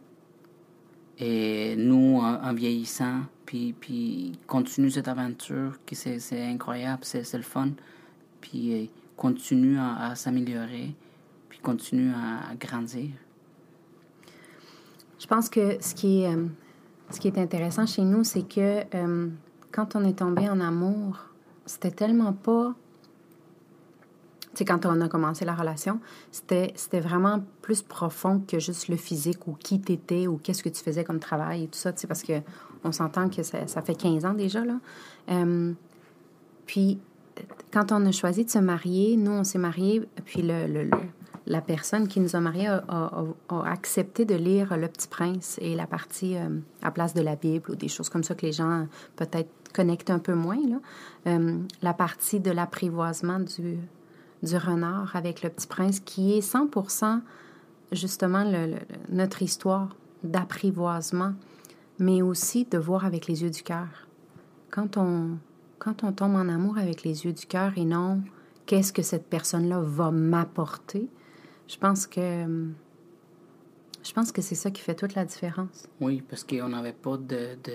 et 1.20 1.76
nous, 1.76 2.18
en, 2.22 2.54
vieillissant, 2.54 3.24
puis, 3.46 3.74
puis 3.78 4.40
continue 4.48 4.90
cette 4.90 5.10
aventure, 5.10 5.78
qui 5.86 5.96
c'est 5.96 6.44
incroyable, 6.44 7.02
c'est 7.04 7.34
le 7.34 7.44
fun. 7.44 7.72
Puis 8.40 8.74
euh, 8.74 8.86
continue 9.18 9.78
à, 9.78 10.16
s'améliorer, 10.16 10.96
puis 11.50 11.60
continue 11.60 12.12
à, 12.12 12.56
grandir. 12.56 13.10
Je 15.20 15.28
pense 15.28 15.50
que 15.50 15.78
ce 15.82 15.94
qui 15.94 16.22
est, 16.22 16.34
euh, 16.34 16.46
ce 17.10 17.20
qui 17.20 17.28
est 17.28 17.38
intéressant 17.38 17.86
chez 17.86 18.04
nous, 18.04 18.24
c'est 18.24 18.48
que 18.48 18.86
euh, 18.96 19.28
quand 19.74 19.98
on 19.98 20.06
est 20.06 20.20
tombé 20.20 20.48
en 20.50 20.62
amour, 20.62 21.18
c'était 21.66 21.92
tellement 21.92 22.32
pas 22.32 22.74
c'est 24.60 24.66
quand 24.66 24.86
on 24.86 25.00
a 25.00 25.08
commencé 25.08 25.46
la 25.46 25.56
relation, 25.56 26.02
c'était, 26.32 26.74
c'était 26.76 27.00
vraiment 27.00 27.42
plus 27.62 27.82
profond 27.82 28.42
que 28.46 28.60
juste 28.60 28.90
le 28.90 28.98
physique 28.98 29.48
ou 29.48 29.54
qui 29.54 29.80
t'étais 29.80 30.28
ou 30.28 30.36
qu'est-ce 30.36 30.62
que 30.62 30.68
tu 30.68 30.84
faisais 30.84 31.06
comme 31.06 31.20
travail 31.20 31.64
et 31.64 31.68
tout 31.68 31.80
ça, 31.80 31.94
parce 31.94 32.24
que 32.24 32.42
on 32.84 32.92
s'entend 32.92 33.30
que 33.30 33.42
ça, 33.42 33.82
fait 33.82 33.96
15 33.96 34.26
ans 34.26 34.34
déjà, 34.34 34.66
là. 34.66 34.76
Puis, 36.66 37.00
quand 37.72 37.94
on 37.94 38.06
a 38.06 38.12
choisi 38.12 38.44
de 38.44 38.50
se 38.50 38.60
marier, 38.60 39.16
nous, 39.16 39.32
on 39.32 39.44
s'est 39.46 39.60
mariés, 39.60 40.06
puis 40.26 40.42
le, 40.42 40.90
la 41.48 41.62
personne 41.62 42.10
qui 42.10 42.20
nous 42.20 42.36
a 42.36 42.42
mariés 42.42 42.68
a, 42.68 43.24
accepté 43.66 44.26
de 44.26 44.36
lire 44.36 44.76
Le 44.76 44.90
Petit 44.90 45.08
Prince 45.08 45.58
et 45.62 45.74
la 45.74 45.88
partie 45.88 46.36
à 46.82 46.92
place 46.92 47.14
de 47.14 47.22
la 47.22 47.38
Bible 47.38 47.72
ou 47.72 47.76
des 47.76 47.88
choses 47.88 48.10
comme 48.10 48.26
ça 48.26 48.36
que 48.36 48.46
les 48.46 48.52
gens 48.52 48.88
peut-être 49.16 49.50
connectent 49.74 50.10
un 50.10 50.20
peu 50.20 50.34
moins, 50.34 50.60
la 51.26 51.94
partie 51.94 52.42
de 52.42 52.52
l'apprivoisement 52.52 53.40
du, 53.40 53.78
du 54.44 54.56
renard 54.58 55.16
avec 55.16 55.42
le 55.44 55.50
petit 55.50 55.68
prince, 55.68 56.00
qui 56.00 56.38
est 56.38 56.40
100% 56.42 57.22
justement 57.92 58.46
notre 59.10 59.42
histoire 59.42 59.96
d'apprivoisement, 60.24 61.34
mais 61.98 62.22
aussi 62.22 62.66
de 62.66 62.78
voir 62.78 63.06
avec 63.06 63.28
les 63.28 63.44
yeux 63.44 63.50
du 63.50 63.64
cœur. 63.64 64.08
Quand 64.70 64.98
on, 64.98 65.38
quand 65.80 66.04
on 66.04 66.12
tombe 66.12 66.36
en 66.36 66.48
amour 66.48 66.78
avec 66.78 67.04
les 67.04 67.26
yeux 67.26 67.34
du 67.34 67.46
cœur 67.46 67.74
et 67.78 67.86
non 67.86 68.22
qu'est-ce 68.66 68.94
que 68.94 69.02
cette 69.02 69.28
personne-là 69.28 69.80
va 69.82 70.12
m'apporter, 70.12 71.10
je 71.68 71.78
pense 71.78 72.06
que 72.06 72.46
je 74.02 74.14
pense 74.14 74.32
que 74.32 74.42
c'est 74.42 74.56
ça 74.56 74.72
qui 74.72 74.82
fait 74.82 74.96
toute 74.96 75.14
la 75.16 75.26
différence. 75.26 75.88
Oui, 76.00 76.24
parce 76.28 76.44
qu'on 76.44 76.70
n'avait 76.70 76.94
pas 76.94 77.18
de, 77.18 77.58
de... 77.64 77.74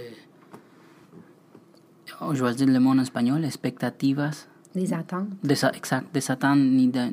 Je 2.33 2.45
vais 2.45 2.55
dire 2.55 2.67
le 2.67 2.81
mot 2.81 2.91
en 2.91 2.99
espagnol, 2.99 3.45
expectativas 3.45 4.47
des 4.75 4.93
attentes. 4.93 5.29
De 5.43 5.55
ça, 5.55 5.71
exact. 5.73 6.13
Des 6.13 6.31
attentes 6.31 6.59
ni 6.59 6.89
d'un, 6.89 7.11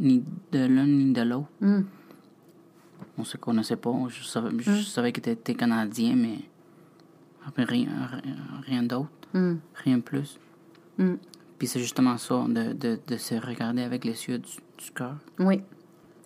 ni 0.00 0.22
de 0.52 0.66
l'un, 0.66 0.86
ni 0.86 1.12
de 1.12 1.22
l'autre. 1.22 1.48
Mm. 1.60 1.82
On 3.18 3.24
se 3.24 3.36
connaissait 3.36 3.76
pas. 3.76 3.94
Je 4.08 4.24
savais, 4.24 4.50
je 4.58 4.70
mm. 4.70 4.82
savais 4.82 5.12
que 5.12 5.20
tu 5.20 5.30
étais 5.30 5.54
Canadien, 5.54 6.16
mais 6.16 6.38
rien, 7.56 7.88
rien 8.66 8.82
d'autre. 8.82 9.10
Mm. 9.34 9.54
Rien 9.74 10.00
plus. 10.00 10.38
Puis 11.58 11.68
c'est 11.68 11.80
justement 11.80 12.16
ça, 12.18 12.44
de, 12.48 12.72
de, 12.72 12.98
de, 13.06 13.16
se 13.16 13.34
regarder 13.34 13.82
avec 13.82 14.04
les 14.04 14.26
yeux 14.26 14.38
du, 14.38 14.52
du 14.78 14.90
cœur. 14.92 15.16
Oui. 15.38 15.60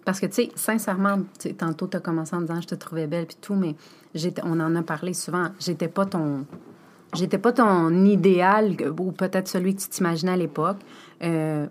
Parce 0.05 0.21
que, 0.21 0.27
tu 0.27 0.33
sais, 0.35 0.51
sincèrement, 0.55 1.19
tantôt, 1.59 1.87
tu 1.87 1.97
as 1.97 2.01
commencé 2.01 2.35
en 2.35 2.41
disant 2.41 2.61
je 2.61 2.69
te 2.69 2.75
trouvais 2.75 3.07
belle, 3.07 3.27
puis 3.27 3.37
tout, 3.41 3.55
mais 3.55 3.77
on 4.45 4.59
en 4.61 4.75
a 4.75 4.83
parlé 4.83 5.13
souvent. 5.13 5.49
J'étais 5.59 5.89
pas 5.89 6.07
ton 6.07 6.47
J'étais 7.15 7.39
pas 7.39 7.53
ton 7.53 8.05
idéal, 8.05 8.77
ou 8.99 9.13
peut-être 9.13 9.49
celui 9.49 9.75
que 9.75 9.81
tu 9.81 9.89
t'imaginais 9.89 10.33
à 10.33 10.37
l'époque. 10.37 10.77
Euh, 11.23 11.67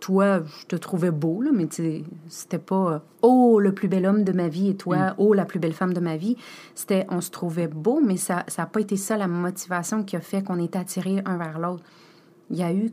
toi, 0.00 0.42
je 0.44 0.66
te 0.66 0.76
trouvais 0.76 1.10
beau, 1.10 1.42
là, 1.42 1.50
mais 1.52 1.68
c'était 2.28 2.58
pas 2.58 2.92
euh, 2.92 2.98
oh 3.22 3.58
le 3.60 3.72
plus 3.72 3.88
bel 3.88 4.06
homme 4.06 4.24
de 4.24 4.32
ma 4.32 4.48
vie 4.48 4.70
et 4.70 4.76
toi 4.76 5.10
mm. 5.10 5.14
oh 5.18 5.34
la 5.34 5.44
plus 5.44 5.58
belle 5.58 5.72
femme 5.72 5.92
de 5.92 6.00
ma 6.00 6.16
vie. 6.16 6.36
C'était 6.74 7.06
on 7.10 7.20
se 7.20 7.30
trouvait 7.30 7.68
beau, 7.68 8.00
mais 8.00 8.16
ça 8.16 8.44
n'a 8.56 8.66
pas 8.66 8.80
été 8.80 8.96
ça 8.96 9.16
la 9.16 9.28
motivation 9.28 10.04
qui 10.04 10.16
a 10.16 10.20
fait 10.20 10.42
qu'on 10.42 10.58
est 10.58 10.76
attirés 10.76 11.22
un 11.24 11.36
vers 11.36 11.58
l'autre. 11.58 11.82
Il 12.50 12.56
y 12.56 12.62
a 12.62 12.72
eu 12.72 12.92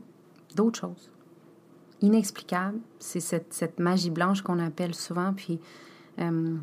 d'autres 0.54 0.80
choses 0.80 1.10
inexplicables. 2.02 2.78
C'est 2.98 3.20
cette, 3.20 3.54
cette, 3.54 3.78
magie 3.80 4.10
blanche 4.10 4.42
qu'on 4.42 4.58
appelle 4.58 4.94
souvent, 4.94 5.32
puis 5.32 5.60
euh, 6.18 6.56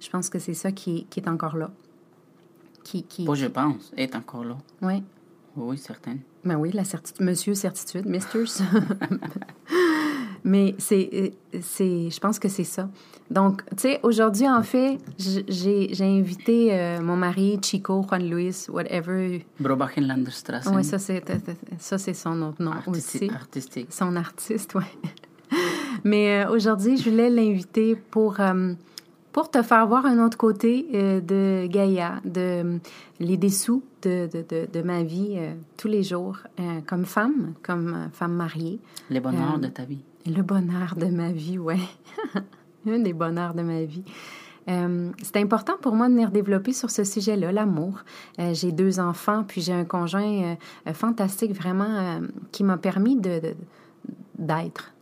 je 0.00 0.10
pense 0.10 0.28
que 0.28 0.38
c'est 0.38 0.54
ça 0.54 0.70
qui, 0.72 1.06
qui 1.06 1.20
est 1.20 1.28
encore 1.28 1.56
là 1.56 1.70
qui... 2.86 3.26
je 3.34 3.46
pense, 3.46 3.92
est 3.96 4.14
encore 4.14 4.44
là. 4.44 4.56
Oui. 4.82 5.02
Oui, 5.56 5.78
certaine. 5.78 6.20
Ben 6.44 6.56
oui, 6.56 6.70
la 6.72 6.84
certitude, 6.84 7.24
monsieur 7.24 7.54
certitude, 7.54 8.06
misters. 8.06 8.60
Mais 10.44 10.76
c'est, 10.78 11.32
c'est, 11.60 12.08
je 12.08 12.20
pense 12.20 12.38
que 12.38 12.48
c'est 12.48 12.62
ça. 12.62 12.88
Donc, 13.30 13.64
tu 13.70 13.76
sais, 13.78 14.00
aujourd'hui, 14.04 14.48
en 14.48 14.62
fait, 14.62 14.98
j'ai, 15.18 15.92
j'ai 15.92 16.04
invité 16.04 16.72
euh, 16.72 17.00
mon 17.00 17.16
mari, 17.16 17.58
Chico, 17.60 18.06
Juan 18.08 18.30
Luis, 18.30 18.66
whatever. 18.68 19.44
Brobachenlanderstrasse. 19.58 20.68
Oui, 20.72 20.84
ça, 20.84 21.00
c'est, 21.00 21.24
ça, 21.78 21.98
c'est 21.98 22.14
son 22.14 22.40
autre 22.42 22.62
nom 22.62 22.74
aussi. 22.86 23.28
Artistique. 23.28 23.88
Son 23.90 24.14
artiste, 24.14 24.76
oui. 24.76 24.84
Mais 26.04 26.44
euh, 26.44 26.50
aujourd'hui, 26.50 26.96
je 26.96 27.10
voulais 27.10 27.30
l'inviter 27.30 27.96
pour... 27.96 28.38
Euh, 28.38 28.74
pour 29.36 29.50
te 29.50 29.60
faire 29.60 29.86
voir 29.86 30.06
un 30.06 30.24
autre 30.24 30.38
côté 30.38 30.86
euh, 30.94 31.20
de 31.20 31.66
Gaïa, 31.66 32.22
de 32.24 32.40
euh, 32.40 32.78
les 33.20 33.36
dessous 33.36 33.82
de, 34.00 34.30
de, 34.32 34.66
de, 34.72 34.80
ma 34.82 35.02
vie 35.02 35.34
euh, 35.36 35.52
tous 35.76 35.88
les 35.88 36.02
jours, 36.02 36.38
comme 36.86 37.04
femme, 37.04 37.52
comme 37.62 38.08
femme 38.14 38.32
mariée. 38.32 38.80
Le 39.10 39.20
bonheur 39.20 39.58
de 39.58 39.66
ta 39.66 39.84
vie. 39.84 40.02
Le 40.24 40.40
bonheur 40.40 40.94
de 40.96 41.08
ma 41.08 41.32
vie, 41.32 41.58
ouais. 41.58 41.76
un 42.86 42.98
des 42.98 43.12
bonheurs 43.12 43.52
de 43.52 43.60
ma 43.60 43.82
vie. 43.82 44.04
c'est 44.66 45.36
important 45.36 45.74
pour 45.82 45.94
moi 45.94 46.08
de 46.08 46.14
venir 46.14 46.30
développer 46.30 46.72
sur 46.72 46.88
ce 46.90 47.04
sujet-là, 47.04 47.52
l'amour. 47.52 48.04
j'ai 48.38 48.72
deux 48.72 49.00
enfants, 49.00 49.44
puis 49.46 49.60
j'ai 49.60 49.74
un 49.74 49.84
conjoint 49.84 50.56
fantastique, 50.94 51.52
vraiment, 51.52 52.20
qui 52.52 52.64
m'a 52.64 52.78
permis 52.78 53.16
de, 53.16 53.54
d'être. 54.38 54.94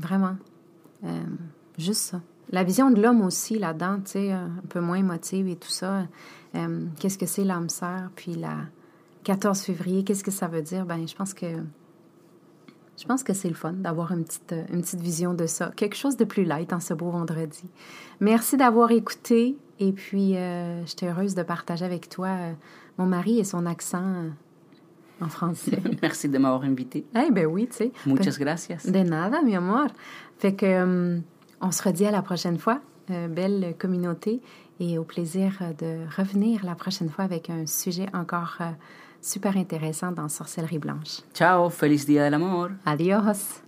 Vraiment. 0.00 0.36
juste 1.78 2.00
ça 2.00 2.20
la 2.50 2.64
vision 2.64 2.90
de 2.90 3.00
l'homme 3.00 3.22
aussi 3.22 3.58
là-dedans, 3.58 3.98
tu 4.04 4.12
sais, 4.12 4.32
un 4.32 4.50
peu 4.68 4.80
moins 4.80 4.96
émotive 4.96 5.48
et 5.48 5.56
tout 5.56 5.68
ça. 5.68 6.06
Euh, 6.54 6.86
qu'est-ce 6.98 7.18
que 7.18 7.26
c'est 7.26 7.44
l'âme 7.44 7.68
sœur? 7.68 8.10
Puis 8.16 8.34
la 8.34 8.56
14 9.24 9.60
février, 9.60 10.04
qu'est-ce 10.04 10.24
que 10.24 10.30
ça 10.30 10.48
veut 10.48 10.62
dire? 10.62 10.86
Ben, 10.86 11.06
je 11.06 11.14
pense 11.14 11.34
que 11.34 11.46
je 12.96 13.04
pense 13.04 13.22
que 13.22 13.32
c'est 13.32 13.48
le 13.48 13.54
fun 13.54 13.74
d'avoir 13.74 14.10
une 14.10 14.24
petite, 14.24 14.54
une 14.72 14.80
petite 14.80 15.00
vision 15.00 15.32
de 15.32 15.46
ça. 15.46 15.70
Quelque 15.76 15.94
chose 15.94 16.16
de 16.16 16.24
plus 16.24 16.44
light 16.44 16.72
en 16.72 16.80
ce 16.80 16.94
beau 16.94 17.10
vendredi. 17.10 17.62
Merci 18.20 18.56
d'avoir 18.56 18.90
écouté. 18.90 19.56
Et 19.78 19.92
puis, 19.92 20.36
euh, 20.36 20.84
j'étais 20.84 21.06
heureuse 21.06 21.36
de 21.36 21.44
partager 21.44 21.84
avec 21.84 22.08
toi 22.08 22.28
euh, 22.28 22.52
mon 22.96 23.06
mari 23.06 23.38
et 23.38 23.44
son 23.44 23.66
accent 23.66 24.24
en 25.20 25.28
français. 25.28 25.80
Merci 26.02 26.28
de 26.28 26.38
m'avoir 26.38 26.64
invité. 26.64 27.06
Eh 27.14 27.30
ben 27.30 27.46
oui, 27.46 27.68
tu 27.68 27.76
sais. 27.76 27.92
Muchas 28.04 28.36
gracias. 28.36 28.90
De 28.90 28.98
nada, 28.98 29.42
mi 29.42 29.54
amor. 29.54 29.86
Fait 30.38 30.54
que... 30.54 31.20
On 31.60 31.70
se 31.70 31.82
redit 31.82 32.06
à 32.06 32.10
la 32.10 32.22
prochaine 32.22 32.58
fois. 32.58 32.80
Euh, 33.10 33.26
belle 33.26 33.74
communauté 33.78 34.42
et 34.80 34.98
au 34.98 35.04
plaisir 35.04 35.52
de 35.78 36.00
revenir 36.16 36.64
la 36.64 36.74
prochaine 36.74 37.08
fois 37.08 37.24
avec 37.24 37.48
un 37.48 37.64
sujet 37.66 38.06
encore 38.12 38.56
euh, 38.60 38.70
super 39.22 39.56
intéressant 39.56 40.12
dans 40.12 40.28
Sorcellerie 40.28 40.78
Blanche. 40.78 41.22
Ciao, 41.32 41.70
feliz 41.70 42.04
día 42.06 42.24
del 42.24 42.34
amor. 42.34 42.70
Adios. 42.84 43.67